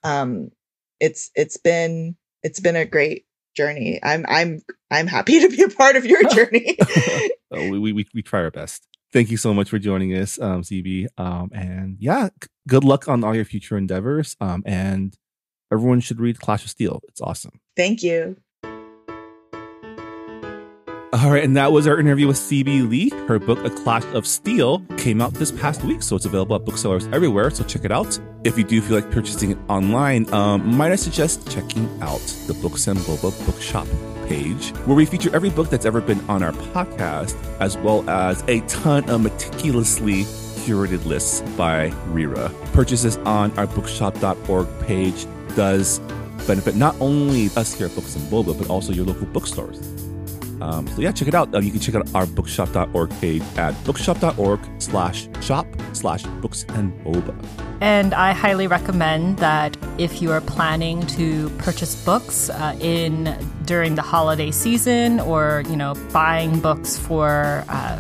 [0.04, 0.52] um
[1.00, 3.26] it's it's been it's been a great
[3.56, 4.00] journey.
[4.04, 6.78] I'm I'm I'm happy to be a part of your journey.
[7.50, 8.86] Uh, we, we we try our best.
[9.14, 11.08] Thank you so much for joining us, um, CB.
[11.18, 14.36] Um, and yeah, c- good luck on all your future endeavors.
[14.42, 15.16] Um, and
[15.72, 17.00] everyone should read Clash of Steel.
[17.08, 17.62] It's awesome.
[17.78, 18.36] Thank you.
[21.14, 23.10] All right, and that was our interview with CB Lee.
[23.28, 26.66] Her book, A Clash of Steel, came out this past week, so it's available at
[26.66, 27.50] booksellers everywhere.
[27.50, 28.20] So check it out.
[28.44, 32.54] If you do feel like purchasing it online, um, might I suggest checking out the
[32.56, 33.88] Books and Boba Bookshop
[34.28, 38.44] page, where we feature every book that's ever been on our podcast, as well as
[38.48, 40.24] a ton of meticulously
[40.66, 42.52] curated lists by Reera.
[42.74, 45.26] Purchases on our bookshop.org page
[45.56, 46.00] does
[46.46, 50.07] benefit not only us here at Books and Boba, but also your local bookstores.
[50.62, 51.54] Um, so yeah, check it out.
[51.54, 56.94] Uh, you can check out our bookshop.org page at bookshop.org slash shop slash books and
[57.04, 57.36] boba.
[57.82, 63.96] And I highly recommend that if you are planning to purchase books uh, in during
[63.96, 68.00] the holiday season, or you know, buying books for uh,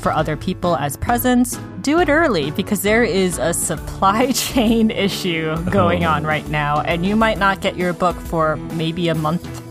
[0.00, 5.56] for other people as presents, do it early because there is a supply chain issue
[5.70, 9.67] going on right now, and you might not get your book for maybe a month,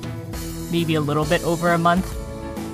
[0.72, 2.16] maybe a little bit over a month.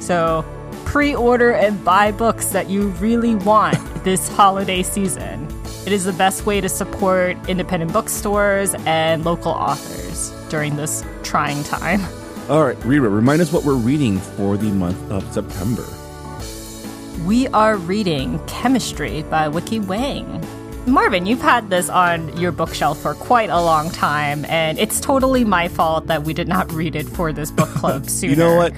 [0.02, 0.46] So
[0.86, 5.48] pre-order and buy books that you really want this holiday season.
[5.86, 11.64] It is the best way to support independent bookstores and local authors during this trying
[11.64, 12.02] time.
[12.50, 15.86] All right, Reera, remind us what we're reading for the month of September.
[17.26, 20.46] We are reading Chemistry by Weike Wang.
[20.86, 25.46] Marvin, you've had this on your bookshelf for quite a long time, and it's totally
[25.46, 28.32] my fault that we did not read it for this book club sooner.
[28.34, 28.74] You know what?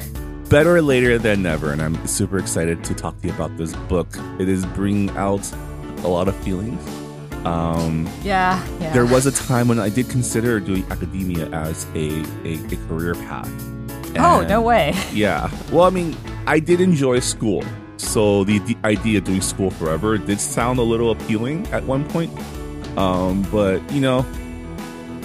[0.49, 4.07] Better later than never, and I'm super excited to talk to you about this book.
[4.39, 5.51] It is bringing out
[6.03, 6.79] a lot of feelings.
[7.45, 8.93] Um, Yeah, yeah.
[8.93, 13.15] there was a time when I did consider doing academia as a, a, a career
[13.15, 13.49] path.
[14.17, 14.93] Oh, no way.
[15.11, 15.49] Yeah.
[15.71, 17.63] Well, I mean, I did enjoy school.
[17.97, 22.07] So the, the idea of doing school forever did sound a little appealing at one
[22.09, 22.31] point.
[22.97, 24.25] Um, but, you know,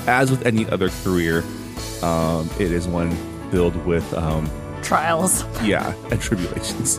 [0.07, 1.45] as with any other career,
[2.03, 3.11] um, it is one
[3.51, 4.51] filled with, um,
[4.83, 5.45] Trials.
[5.63, 6.99] yeah, and tribulations.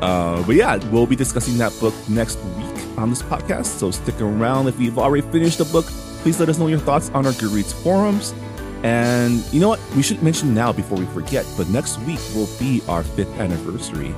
[0.00, 3.66] Uh, but yeah, we'll be discussing that book next week on this podcast.
[3.66, 4.66] So stick around.
[4.68, 5.86] If you've already finished the book,
[6.22, 8.34] please let us know your thoughts on our Goodreads forums.
[8.82, 9.80] And you know what?
[9.96, 14.14] We should mention now before we forget, but next week will be our fifth anniversary.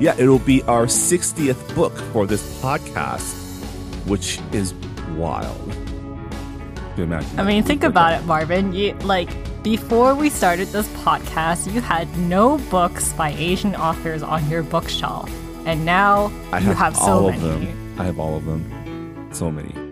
[0.00, 3.34] Yeah, it'll be our 60th book for this podcast,
[4.06, 4.74] which is
[5.16, 5.70] wild.
[5.70, 8.72] Can you imagine I mean, think about it, Marvin.
[8.72, 9.30] You like
[9.62, 15.30] before we started this podcast, you had no books by Asian authors on your bookshelf,
[15.64, 17.36] and now I you have, have, so all many.
[17.36, 17.96] of them.
[17.98, 19.28] I have all of them.
[19.32, 19.74] So many.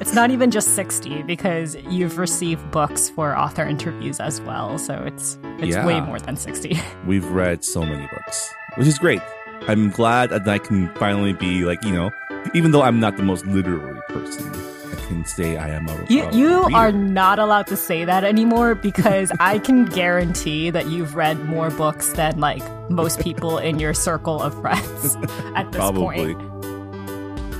[0.00, 4.78] It's not even just sixty because you've received books for author interviews as well.
[4.78, 5.84] So it's it's Yeah.
[5.86, 6.80] way more than sixty.
[7.06, 9.20] We've read so many books, which is great.
[9.68, 12.10] I'm glad that I can finally be like, you know,
[12.54, 14.50] even though I'm not the most literary person,
[14.90, 16.06] I can say I am a.
[16.08, 16.76] You a you reader.
[16.76, 21.70] are not allowed to say that anymore because I can guarantee that you've read more
[21.70, 25.16] books than like most people in your circle of friends
[25.54, 26.34] at this probably.
[26.34, 26.50] point.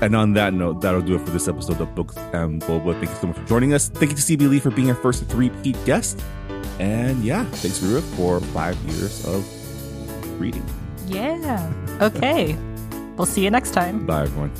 [0.02, 2.94] And on that note, that'll do it for this episode of Books and Boba.
[2.94, 3.90] Thank you so much for joining us.
[3.90, 6.22] Thank you to CB Lee for being our first three-peat guest.
[6.78, 9.44] And yeah, thanks Reera for five years of
[10.40, 10.64] reading.
[11.10, 11.72] Yeah.
[12.00, 12.56] Okay.
[13.16, 14.06] We'll see you next time.
[14.06, 14.52] Bye, everyone.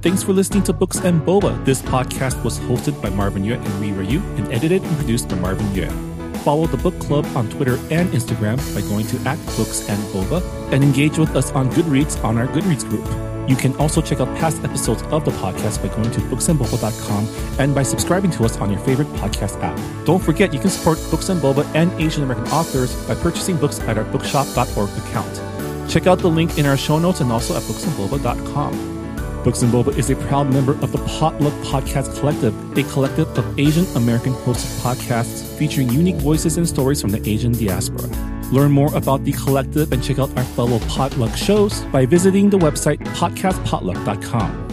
[0.00, 1.64] Thanks for listening to Books and Boba.
[1.64, 5.36] This podcast was hosted by Marvin Yueh and Reera Yoo and edited and produced by
[5.36, 6.36] Marvin Yueh.
[6.38, 10.40] Follow the book club on Twitter and Instagram by going to at Books and Boba
[10.72, 13.04] and engage with us on Goodreads on our Goodreads group.
[13.48, 17.74] You can also check out past episodes of the podcast by going to booksandboba.com and
[17.74, 19.78] by subscribing to us on your favorite podcast app.
[20.04, 23.80] Don't forget you can support Books and Boba and Asian American authors by purchasing books
[23.80, 25.90] at our bookshop.org account.
[25.90, 28.98] Check out the link in our show notes and also at booksandboba.com.
[29.44, 33.58] Books and Boba is a proud member of the Potluck Podcast Collective, a collective of
[33.58, 38.37] Asian American hosted podcasts featuring unique voices and stories from the Asian diaspora.
[38.50, 42.58] Learn more about the collective and check out our fellow Potluck shows by visiting the
[42.58, 44.68] website podcastpotluck.com.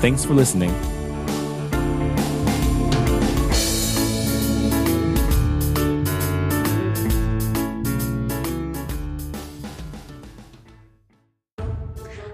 [0.00, 0.74] Thanks for listening.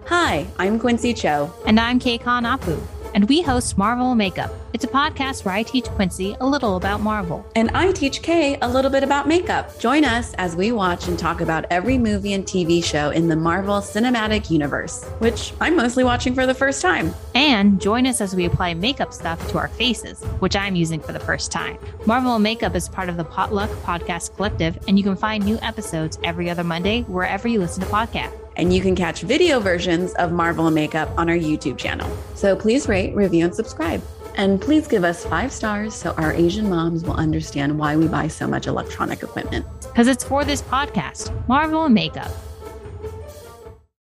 [0.06, 1.52] Hi, I'm Quincy Cho.
[1.66, 2.78] And I'm Keikon Apu,
[3.14, 4.50] and we host Marvel Makeup.
[4.72, 7.44] It's a podcast where I teach Quincy a little about Marvel.
[7.56, 9.78] And I teach Kay a little bit about makeup.
[9.80, 13.36] Join us as we watch and talk about every movie and TV show in the
[13.36, 17.14] Marvel Cinematic Universe, which I'm mostly watching for the first time.
[17.34, 21.12] And join us as we apply makeup stuff to our faces, which I'm using for
[21.12, 21.78] the first time.
[22.06, 26.18] Marvel Makeup is part of the Potluck Podcast Collective, and you can find new episodes
[26.24, 28.47] every other Monday wherever you listen to podcasts.
[28.58, 32.10] And you can catch video versions of Marvel and Makeup on our YouTube channel.
[32.34, 34.02] So please rate, review, and subscribe.
[34.34, 38.28] And please give us five stars so our Asian moms will understand why we buy
[38.28, 39.66] so much electronic equipment.
[39.82, 42.30] Because it's for this podcast, Marvel and Makeup.